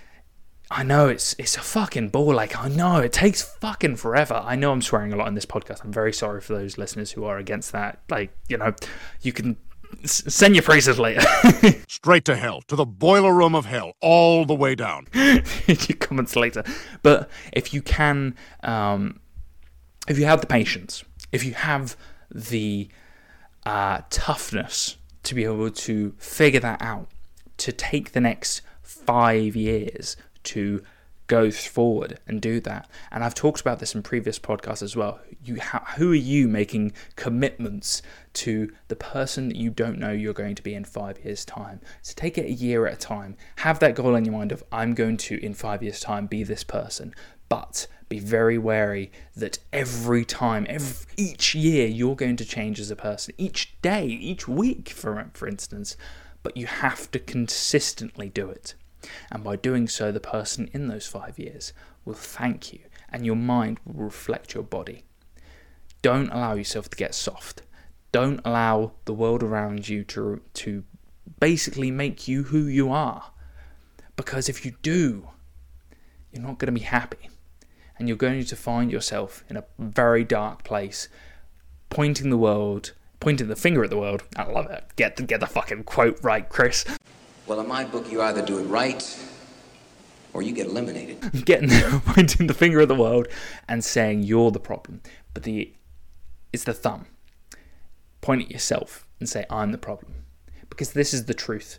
I 0.71 0.83
know 0.83 1.09
it's 1.09 1.35
it's 1.39 1.57
a 1.57 1.61
fucking 1.61 2.09
ball. 2.09 2.35
Like 2.35 2.57
I 2.57 2.69
know 2.69 2.99
it 2.99 3.13
takes 3.13 3.41
fucking 3.43 3.97
forever. 3.97 4.43
I 4.45 4.57
know 4.57 4.73
I'm 4.73 4.83
swearing 4.83 5.13
a 5.13 5.17
lot 5.17 5.29
in 5.29 5.35
this 5.35 5.47
podcast. 5.47 5.85
I'm 5.85 5.93
very 5.93 6.13
sorry 6.13 6.41
for 6.41 6.55
those 6.55 6.77
listeners 6.77 7.13
who 7.13 7.25
are 7.25 7.39
against 7.39 7.71
that. 7.73 8.01
Like 8.11 8.37
you 8.49 8.57
know, 8.59 8.75
you 9.23 9.33
can 9.33 9.57
send 10.05 10.55
your 10.55 10.63
praises 10.63 10.99
later. 10.99 11.21
Straight 11.89 12.25
to 12.27 12.37
hell, 12.37 12.63
to 12.63 12.77
the 12.77 12.87
boiler 12.87 13.33
room 13.33 13.55
of 13.55 13.67
hell, 13.67 13.95
all 14.01 14.45
the 14.45 14.55
way 14.55 14.75
down. 14.75 15.07
your 15.15 15.97
comments 15.99 16.37
later. 16.37 16.63
But 17.03 17.31
if 17.53 17.75
you 17.75 17.83
can, 17.83 18.35
um, 18.63 19.21
if 20.09 20.19
you 20.19 20.27
have 20.27 20.41
the 20.41 20.47
patience, 20.47 21.05
if 21.33 21.45
you 21.45 21.55
have 21.55 21.97
the 22.31 22.89
uh, 23.65 24.03
toughness 24.11 24.97
to 25.25 25.35
be 25.35 25.45
able 25.45 25.71
to 25.71 26.15
figure 26.19 26.61
that 26.61 26.81
out, 26.81 27.09
to 27.59 27.73
take 27.73 28.13
the 28.13 28.21
next 28.21 28.63
five 28.83 29.57
years 29.57 30.17
to 30.45 30.83
go 31.27 31.51
forward 31.51 32.21
and 32.27 32.41
do 32.41 32.61
that. 32.61 32.89
And 33.11 33.25
I've 33.25 33.35
talked 33.35 33.61
about 33.61 33.79
this 33.79 33.95
in 33.95 34.03
previous 34.03 34.39
podcasts 34.39 34.83
as 34.83 34.97
well. 34.97 35.21
You, 35.43 35.61
how, 35.61 35.81
who 35.97 36.13
are 36.13 36.15
you 36.15 36.49
making 36.49 36.93
commitments 37.17 38.03
to 38.35 38.73
the 38.89 38.97
person 38.97 39.49
that 39.49 39.57
you 39.57 39.71
don't 39.71 39.99
know 39.99 40.13
you're 40.13 40.33
going 40.33 40.55
to 40.55 40.63
be 40.63 40.75
in 40.75 40.85
five 40.85 41.25
years' 41.25 41.45
time? 41.45 41.81
So 42.03 42.15
take 42.17 42.39
it 42.39 42.47
a 42.47 42.53
year 42.53 42.87
at 42.87 42.95
a 42.95 42.97
time. 42.97 43.37
Have 43.57 43.79
that 43.81 43.95
goal 43.95 44.15
in 44.15 44.25
your 44.25 44.35
mind 44.35 44.53
of 44.53 44.65
I'm 44.71 44.95
going 44.95 45.17
to 45.19 45.45
in 45.45 45.55
five 45.55 45.83
years' 45.83 46.01
time 46.01 46.27
be 46.27 46.43
this 46.43 46.65
person. 46.65 47.15
But 47.49 47.87
be 48.09 48.19
very 48.19 48.59
wary 48.59 49.11
that 49.37 49.59
every 49.73 50.25
time, 50.25 50.67
every, 50.69 51.07
each 51.17 51.55
year, 51.55 51.87
you're 51.87 52.17
going 52.17 52.37
to 52.37 52.45
change 52.45 52.81
as 52.81 52.91
a 52.91 52.97
person. 52.97 53.35
Each 53.39 53.81
day, 53.83 54.07
each 54.07 54.47
week, 54.47 54.91
for 54.91 55.31
for 55.35 55.49
instance. 55.49 55.97
But 56.43 56.57
you 56.57 56.67
have 56.67 57.11
to 57.11 57.19
consistently 57.19 58.29
do 58.29 58.49
it. 58.49 58.75
And 59.31 59.45
by 59.45 59.57
doing 59.57 59.89
so, 59.89 60.13
the 60.13 60.21
person 60.21 60.71
in 60.73 60.89
those 60.89 61.07
five 61.07 61.39
years 61.39 61.73
will 62.05 62.15
thank 62.15 62.73
you, 62.73 62.81
and 63.11 63.27
your 63.27 63.37
mind 63.37 63.81
will 63.85 64.05
reflect 64.05 64.55
your 64.55 64.63
body. 64.63 65.05
Don't 66.03 66.31
allow 66.31 66.55
yourself 66.55 66.89
to 66.91 66.97
get 66.97 67.15
soft. 67.15 67.63
Don't 68.13 68.41
allow 68.45 68.93
the 69.05 69.15
world 69.15 69.43
around 69.43 69.89
you 69.89 70.05
to, 70.05 70.41
to 70.55 70.85
basically 71.41 71.91
make 71.91 72.29
you 72.29 72.45
who 72.45 72.67
you 72.67 72.91
are. 72.91 73.33
Because 74.15 74.49
if 74.49 74.65
you 74.65 74.75
do, 74.83 75.29
you're 76.33 76.43
not 76.43 76.59
going 76.59 76.73
to 76.73 76.81
be 76.81 76.87
happy. 76.87 77.29
And 77.99 78.09
you're 78.09 78.17
going 78.17 78.45
to 78.45 78.57
find 78.57 78.93
yourself 78.93 79.45
in 79.49 79.57
a 79.57 79.65
very 79.79 80.23
dark 80.23 80.65
place, 80.65 81.09
pointing 81.91 82.31
the 82.31 82.37
world, 82.37 82.93
pointing 83.21 83.49
the 83.49 83.57
finger 83.57 83.85
at 83.85 83.91
the 83.91 83.99
world. 83.99 84.23
I 84.37 84.45
love 84.45 84.71
it. 84.71 84.85
Get 84.97 85.17
the, 85.17 85.23
get 85.23 85.41
the 85.41 85.47
fucking 85.47 85.85
quote 85.85 86.19
right, 86.23 86.49
Chris. 86.49 86.85
Well, 87.47 87.61
in 87.61 87.69
my 87.69 87.85
book, 87.85 88.11
you 88.11 88.23
either 88.23 88.45
do 88.45 88.59
it 88.59 88.65
right 88.65 89.19
or 90.33 90.43
you 90.43 90.53
get 90.53 90.67
eliminated. 90.67 91.21
Getting 91.45 91.69
there, 91.69 92.01
pointing 92.07 92.47
the 92.47 92.55
finger 92.55 92.81
at 92.81 92.89
the 92.89 92.95
world 92.95 93.29
and 93.69 93.85
saying 93.85 94.25
you're 94.25 94.51
the 94.51 94.61
problem. 94.61 95.01
But 95.33 95.45
the 95.45 95.73
it's 96.53 96.65
the 96.65 96.73
thumb. 96.73 97.07
Point 98.21 98.43
at 98.43 98.51
yourself 98.51 99.07
and 99.21 99.29
say, 99.29 99.45
I'm 99.49 99.73
the 99.73 99.79
problem. 99.79 100.25
Because 100.69 100.93
this 100.93 101.15
is 101.15 101.27
the 101.27 101.35
truth. 101.35 101.79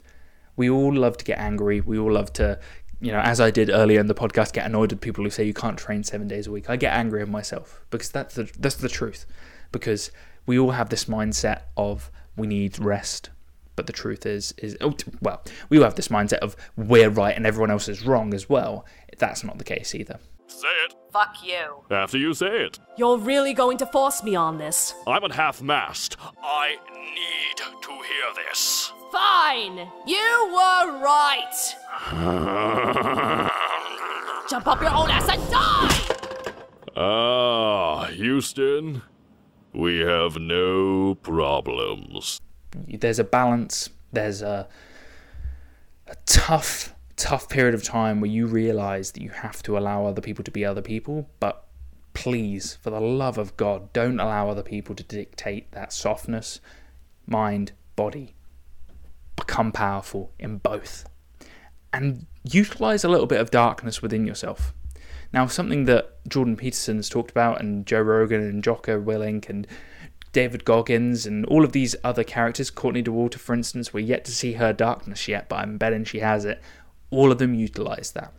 We 0.56 0.69
all 0.69 0.93
love 0.93 1.17
to 1.17 1.25
get 1.25 1.38
angry. 1.38 1.82
We 1.82 1.99
all 1.99 2.12
love 2.12 2.32
to, 2.34 2.60
you 3.01 3.12
know, 3.12 3.19
as 3.19 3.41
I 3.41 3.51
did 3.51 3.69
earlier 3.69 3.99
in 3.99 4.08
the 4.08 4.15
podcast, 4.15 4.53
get 4.53 4.65
annoyed 4.65 4.93
at 4.93 5.01
people 5.01 5.23
who 5.23 5.30
say 5.30 5.43
you 5.43 5.53
can't 5.53 5.77
train 5.77 6.03
seven 6.03 6.27
days 6.27 6.47
a 6.47 6.51
week. 6.51 6.69
I 6.69 6.77
get 6.77 6.93
angry 6.93 7.21
at 7.21 7.27
myself 7.27 7.82
because 7.89 8.10
that's 8.10 8.36
the 8.36 8.49
that's 8.58 8.75
the 8.75 8.89
truth. 8.89 9.25
Because 9.71 10.12
we 10.45 10.58
all 10.58 10.71
have 10.71 10.89
this 10.89 11.06
mindset 11.06 11.63
of 11.75 12.10
we 12.36 12.47
need 12.47 12.80
rest, 12.80 13.30
but 13.77 13.87
the 13.87 13.93
truth 13.93 14.25
is, 14.25 14.53
is 14.57 14.75
oh, 14.81 14.93
well, 15.21 15.41
we 15.69 15.77
all 15.77 15.85
have 15.85 15.95
this 15.95 16.09
mindset 16.09 16.39
of 16.39 16.57
we're 16.75 17.09
right 17.09 17.37
and 17.37 17.45
everyone 17.45 17.71
else 17.71 17.87
is 17.87 18.05
wrong 18.05 18.33
as 18.33 18.49
well. 18.49 18.85
That's 19.17 19.45
not 19.45 19.57
the 19.57 19.63
case 19.63 19.95
either. 19.95 20.19
Say 20.47 20.67
it. 20.85 20.93
Fuck 21.13 21.37
you. 21.43 21.83
After 21.89 22.17
you 22.17 22.33
say 22.33 22.65
it. 22.65 22.79
You're 22.97 23.17
really 23.17 23.53
going 23.53 23.77
to 23.77 23.85
force 23.85 24.21
me 24.23 24.35
on 24.35 24.57
this. 24.57 24.93
I'm 25.05 25.23
at 25.23 25.31
half 25.31 25.61
mast. 25.61 26.17
I 26.43 26.75
need 27.13 27.55
to 27.81 27.91
hear 27.91 28.33
this. 28.47 28.91
Fine. 29.11 29.87
You 30.05 30.49
were 30.51 30.99
right. 30.99 31.53
Jump 34.49 34.67
up 34.67 34.81
your 34.81 34.93
own 34.93 35.09
ass 35.09 35.29
and 35.29 35.49
die! 35.51 35.99
Ah, 36.95 38.05
Houston. 38.05 39.01
We 39.73 39.99
have 39.99 40.37
no 40.37 41.15
problems 41.15 42.39
there's 42.87 43.19
a 43.19 43.23
balance. 43.23 43.89
There's 44.11 44.41
a 44.41 44.67
a 46.07 46.15
tough, 46.25 46.95
tough 47.15 47.49
period 47.49 47.75
of 47.75 47.83
time 47.83 48.21
where 48.21 48.29
you 48.29 48.47
realize 48.47 49.11
that 49.11 49.21
you 49.21 49.29
have 49.29 49.61
to 49.63 49.77
allow 49.77 50.05
other 50.05 50.21
people 50.21 50.43
to 50.43 50.51
be 50.51 50.63
other 50.63 50.81
people, 50.81 51.29
but 51.39 51.65
please, 52.13 52.77
for 52.81 52.89
the 52.89 52.99
love 52.99 53.37
of 53.37 53.55
God, 53.57 53.91
don't 53.93 54.19
allow 54.19 54.49
other 54.49 54.63
people 54.63 54.95
to 54.95 55.03
dictate 55.03 55.71
that 55.71 55.93
softness, 55.93 56.59
mind, 57.25 57.73
body. 57.95 58.35
Become 59.35 59.71
powerful 59.71 60.31
in 60.39 60.57
both. 60.57 61.07
And 61.93 62.25
utilize 62.43 63.03
a 63.03 63.09
little 63.09 63.27
bit 63.27 63.39
of 63.39 63.51
darkness 63.51 64.01
within 64.01 64.25
yourself. 64.25 64.73
Now, 65.33 65.45
something 65.45 65.85
that 65.85 66.25
Jordan 66.27 66.55
Peterson 66.55 66.95
has 66.97 67.09
talked 67.09 67.31
about, 67.31 67.59
and 67.59 67.85
Joe 67.85 68.01
Rogan 68.01 68.41
and 68.41 68.63
Jocko 68.63 68.99
Willink 68.99 69.49
and 69.49 69.67
David 70.33 70.65
Goggins 70.65 71.25
and 71.25 71.45
all 71.45 71.63
of 71.63 71.71
these 71.71 71.95
other 72.03 72.23
characters, 72.23 72.69
Courtney 72.69 73.01
Dauwalter, 73.03 73.37
for 73.39 73.53
instance, 73.53 73.93
we're 73.93 74.01
yet 74.01 74.25
to 74.25 74.31
see 74.31 74.53
her 74.53 74.73
darkness 74.73 75.27
yet, 75.27 75.49
but 75.49 75.57
I'm 75.57 75.77
betting 75.77 76.03
she 76.05 76.19
has 76.19 76.45
it. 76.45 76.61
All 77.09 77.31
of 77.31 77.37
them 77.37 77.53
utilize 77.53 78.11
that. 78.11 78.33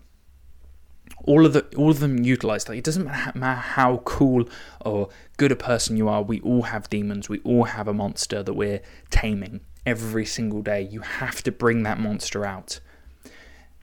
all 1.24 1.44
of 1.46 1.53
the 1.53 1.64
all 1.77 1.90
of 1.90 2.01
them 2.01 2.22
utilize 2.24 2.64
that. 2.64 2.74
it 2.74 2.85
doesn't 2.85 3.05
matter 3.05 3.61
how 3.61 3.98
cool 3.98 4.48
or 4.85 5.09
good 5.37 5.53
a 5.53 5.57
person 5.57 5.96
you 5.96 6.09
are. 6.09 6.22
We 6.22 6.40
all 6.40 6.62
have 6.62 6.88
demons. 6.90 7.29
We 7.29 7.40
all 7.40 7.64
have 7.64 7.88
a 7.88 7.94
monster 7.94 8.42
that 8.42 8.55
we're 8.55 8.81
taming 9.11 9.61
every 9.87 10.27
single 10.27 10.62
day. 10.62 10.83
You 10.83 11.01
have 11.01 11.42
to 11.44 11.53
bring 11.53 11.83
that 11.85 11.98
monster 11.98 12.44
out 12.44 12.81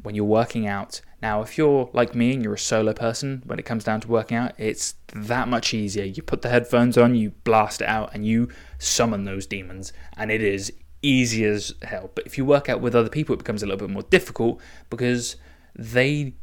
when 0.05 0.15
you're 0.15 0.25
working 0.25 0.67
out. 0.67 1.01
Now, 1.21 1.41
if 1.41 1.57
you're 1.57 1.89
like 1.93 2.13
me 2.13 2.33
and 2.33 2.43
you're 2.43 2.53
a 2.53 2.59
solo 2.59 2.93
person, 2.93 3.41
when 3.45 3.57
it 3.57 3.65
comes 3.65 3.83
down 3.83 4.01
to 4.01 4.07
working 4.07 4.37
out, 4.37 4.53
it's 4.57 4.95
that 5.13 5.47
much 5.47 5.73
easier. 5.73 6.03
You 6.05 6.21
put 6.21 6.41
the 6.41 6.49
headphones 6.49 6.97
on, 6.97 7.15
you 7.15 7.31
blast 7.43 7.81
it 7.81 7.87
out, 7.87 8.11
and 8.13 8.25
you 8.25 8.49
summon 8.77 9.25
those 9.25 9.47
demons, 9.47 9.91
and 10.15 10.31
it 10.31 10.41
is 10.41 10.71
easy 11.01 11.43
as 11.45 11.73
hell. 11.81 12.11
But 12.13 12.25
if 12.25 12.37
you 12.37 12.45
work 12.45 12.69
out 12.69 12.81
with 12.81 12.95
other 12.95 13.09
people, 13.09 13.33
it 13.33 13.39
becomes 13.39 13.63
a 13.63 13.65
little 13.65 13.79
bit 13.79 13.93
more 13.93 14.03
difficult 14.03 14.61
because 14.89 15.35
they 15.75 16.35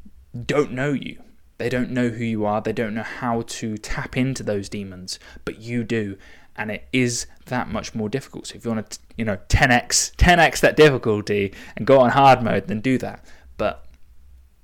don't 0.46 0.72
know 0.72 0.92
you. 0.92 1.22
They 1.59 1.68
don't 1.68 1.90
know 1.90 2.09
who 2.09 2.25
you 2.25 2.44
are. 2.44 2.61
They 2.61 2.72
don't 2.72 2.94
know 2.94 3.03
how 3.05 3.42
to 3.42 3.79
tap 3.79 4.16
into 4.16 4.42
those 4.42 4.68
demons, 4.68 5.20
but 5.44 5.61
you 5.61 5.85
do. 5.85 6.16
And 6.57 6.70
it 6.70 6.88
is 6.92 7.27
that 7.46 7.68
much 7.68 7.94
more 7.94 8.09
difficult. 8.09 8.48
So 8.48 8.57
if 8.57 8.64
you 8.64 8.72
want 8.72 8.90
to, 8.90 8.98
you 9.16 9.25
know, 9.25 9.38
10x, 9.48 10.16
10x 10.16 10.61
that 10.61 10.77
difficulty 10.77 11.55
and 11.77 11.87
go 11.87 12.01
on 12.01 12.11
hard 12.11 12.42
mode, 12.42 12.66
then 12.66 12.81
do 12.81 12.98
that. 12.98 13.25
But 13.57 13.85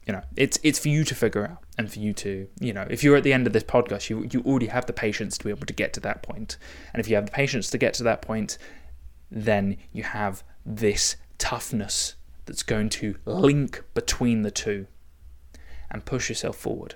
you 0.07 0.13
know, 0.13 0.23
it's 0.37 0.59
it's 0.63 0.79
for 0.79 0.89
you 0.89 1.05
to 1.05 1.15
figure 1.15 1.47
out 1.47 1.59
and 1.77 1.93
for 1.93 1.99
you 1.99 2.15
to, 2.15 2.49
you 2.61 2.73
know, 2.73 2.87
if 2.89 3.05
you're 3.05 3.17
at 3.17 3.25
the 3.25 3.33
end 3.33 3.47
of 3.47 3.53
this 3.53 3.65
podcast, 3.65 4.09
you 4.09 4.27
you 4.33 4.43
already 4.43 4.67
have 4.67 4.87
the 4.87 4.93
patience 4.93 5.37
to 5.39 5.45
be 5.45 5.51
able 5.51 5.67
to 5.67 5.73
get 5.73 5.93
to 5.95 6.01
that 6.01 6.23
point. 6.23 6.57
And 6.93 7.01
if 7.01 7.09
you 7.09 7.17
have 7.17 7.27
the 7.27 7.33
patience 7.33 7.69
to 7.71 7.79
get 7.79 7.95
to 7.95 8.03
that 8.05 8.23
point, 8.23 8.57
then 9.31 9.77
you 9.93 10.03
have 10.03 10.43
this 10.65 11.17
toughness 11.37 12.15
that's 12.47 12.63
going 12.63 12.89
to 12.89 13.17
link 13.27 13.85
between 13.93 14.43
the 14.43 14.51
two 14.51 14.87
and 15.91 16.05
push 16.05 16.31
yourself 16.31 16.57
forward. 16.57 16.95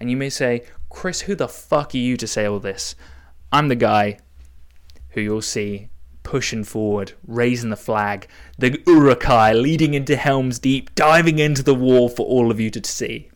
And 0.00 0.10
you 0.10 0.16
may 0.16 0.30
say, 0.30 0.64
Chris, 0.88 1.22
who 1.22 1.34
the 1.34 1.48
fuck 1.48 1.94
are 1.94 1.98
you 1.98 2.16
to 2.16 2.26
say 2.26 2.46
all 2.46 2.58
this? 2.58 2.94
I'm 3.52 3.68
the 3.68 3.76
guy 3.76 4.18
who 5.10 5.20
you'll 5.20 5.42
see 5.42 5.90
pushing 6.28 6.62
forward, 6.62 7.12
raising 7.26 7.70
the 7.70 7.76
flag, 7.76 8.28
the 8.58 8.78
Uruk-hai 8.86 9.54
leading 9.54 9.94
into 9.94 10.14
Helm's 10.14 10.58
Deep, 10.58 10.94
diving 10.94 11.38
into 11.38 11.62
the 11.62 11.74
wall 11.74 12.10
for 12.10 12.26
all 12.26 12.50
of 12.50 12.60
you 12.60 12.68
to 12.68 12.84
see. 12.86 13.30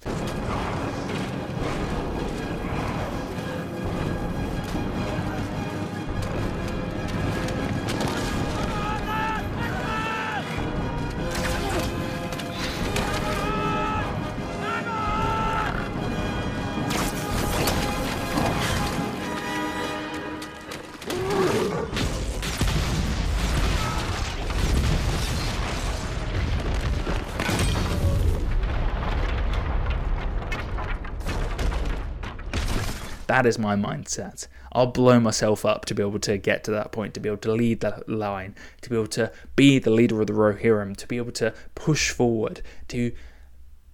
That 33.42 33.48
is 33.48 33.58
my 33.58 33.74
mindset. 33.74 34.46
I'll 34.70 34.86
blow 34.86 35.18
myself 35.18 35.64
up 35.64 35.84
to 35.86 35.96
be 35.96 36.02
able 36.04 36.20
to 36.20 36.38
get 36.38 36.62
to 36.62 36.70
that 36.70 36.92
point, 36.92 37.12
to 37.14 37.20
be 37.20 37.28
able 37.28 37.38
to 37.38 37.50
lead 37.50 37.80
that 37.80 38.08
line, 38.08 38.54
to 38.82 38.88
be 38.88 38.94
able 38.94 39.08
to 39.08 39.32
be 39.56 39.80
the 39.80 39.90
leader 39.90 40.20
of 40.20 40.28
the 40.28 40.32
Rohirrim, 40.32 40.96
to 40.98 41.08
be 41.08 41.16
able 41.16 41.32
to 41.32 41.52
push 41.74 42.10
forward, 42.10 42.62
to 42.86 43.10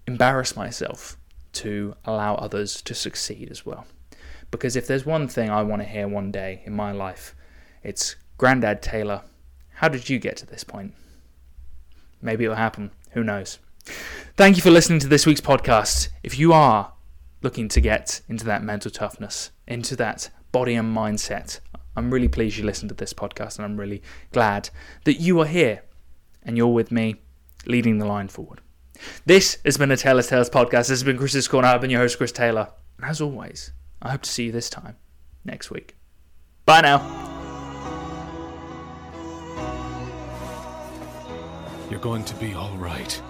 embarrass 0.07 0.55
myself, 0.55 1.17
to 1.55 1.95
allow 2.05 2.35
others 2.35 2.83
to 2.83 2.93
succeed 2.93 3.51
as 3.51 3.65
well. 3.65 3.87
Because 4.51 4.77
if 4.77 4.87
there's 4.87 5.07
one 5.07 5.29
thing 5.29 5.49
I 5.49 5.63
want 5.63 5.81
to 5.81 5.89
hear 5.89 6.07
one 6.07 6.31
day 6.31 6.61
in 6.67 6.75
my 6.75 6.93
life, 6.93 7.35
it's 7.83 8.17
Grandad 8.37 8.83
Taylor, 8.83 9.23
how 9.77 9.89
did 9.89 10.11
you 10.11 10.19
get 10.19 10.37
to 10.37 10.47
this 10.47 10.63
point? 10.63 10.93
Maybe 12.21 12.45
it'll 12.45 12.57
happen. 12.57 12.91
Who 13.13 13.25
knows? 13.25 13.61
Thank 14.37 14.57
you 14.57 14.63
for 14.63 14.71
listening 14.71 14.99
to 14.99 15.09
this 15.09 15.25
week's 15.25 15.41
podcast. 15.41 16.11
If 16.23 16.39
you 16.39 16.53
are 16.53 16.93
looking 17.43 17.69
to 17.69 17.81
get 17.81 18.21
into 18.29 18.45
that 18.45 18.63
mental 18.63 18.91
toughness, 18.91 19.51
into 19.67 19.97
that 19.97 20.31
body 20.53 20.75
and 20.75 20.97
mindset, 20.97 21.61
I'm 21.97 22.13
really 22.13 22.29
pleased 22.29 22.57
you 22.57 22.65
listened 22.65 22.91
to 22.91 22.95
this 22.95 23.13
podcast 23.13 23.57
and 23.57 23.65
I'm 23.65 23.79
really 23.79 24.03
glad 24.33 24.71
that 25.05 25.15
you 25.15 25.41
are 25.41 25.47
here 25.47 25.83
and 26.43 26.57
you're 26.57 26.69
with 26.69 26.93
me 26.93 27.17
leading 27.67 27.99
the 27.99 28.07
line 28.07 28.29
forward. 28.29 28.61
This 29.27 29.59
has 29.65 29.77
been 29.77 29.91
a 29.91 29.97
Taylor's 29.97 30.29
Tales 30.29 30.51
podcast. 30.51 30.71
This 30.71 30.89
has 30.91 31.05
been 31.05 31.19
Chris's 31.19 31.49
Corner. 31.49 31.69
I've 31.69 31.81
been 31.81 31.91
your 31.91 32.01
host, 32.01 32.19
Chris 32.19 32.33
Taylor. 32.33 32.69
And 32.97 33.07
as 33.07 33.21
always, 33.21 33.73
I 34.01 34.11
hope 34.11 34.23
to 34.23 34.31
see 34.31 34.45
you 34.45 34.53
this 34.53 34.71
time 34.71 34.97
next 35.45 35.71
week. 35.71 35.97
Bye 36.65 36.83
now. 36.83 36.99
You're 41.91 42.01
going 42.01 42.25
to 42.25 42.35
be 42.37 42.55
all 42.55 42.77
right. 42.77 43.21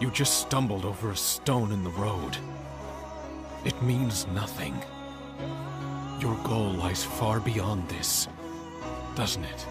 You 0.00 0.10
just 0.10 0.40
stumbled 0.40 0.84
over 0.84 1.10
a 1.10 1.16
stone 1.16 1.72
in 1.72 1.84
the 1.84 1.90
road. 1.90 2.36
It 3.64 3.80
means 3.82 4.26
nothing. 4.28 4.74
Your 6.18 6.34
goal 6.44 6.72
lies 6.72 7.04
far 7.04 7.40
beyond 7.40 7.88
this, 7.88 8.26
doesn't 9.14 9.44
it? 9.44 9.66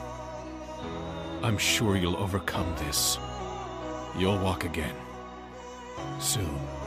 I'm 1.41 1.57
sure 1.57 1.95
you'll 1.95 2.17
overcome 2.17 2.73
this. 2.77 3.17
You'll 4.17 4.37
walk 4.39 4.63
again. 4.63 4.95
Soon. 6.19 6.78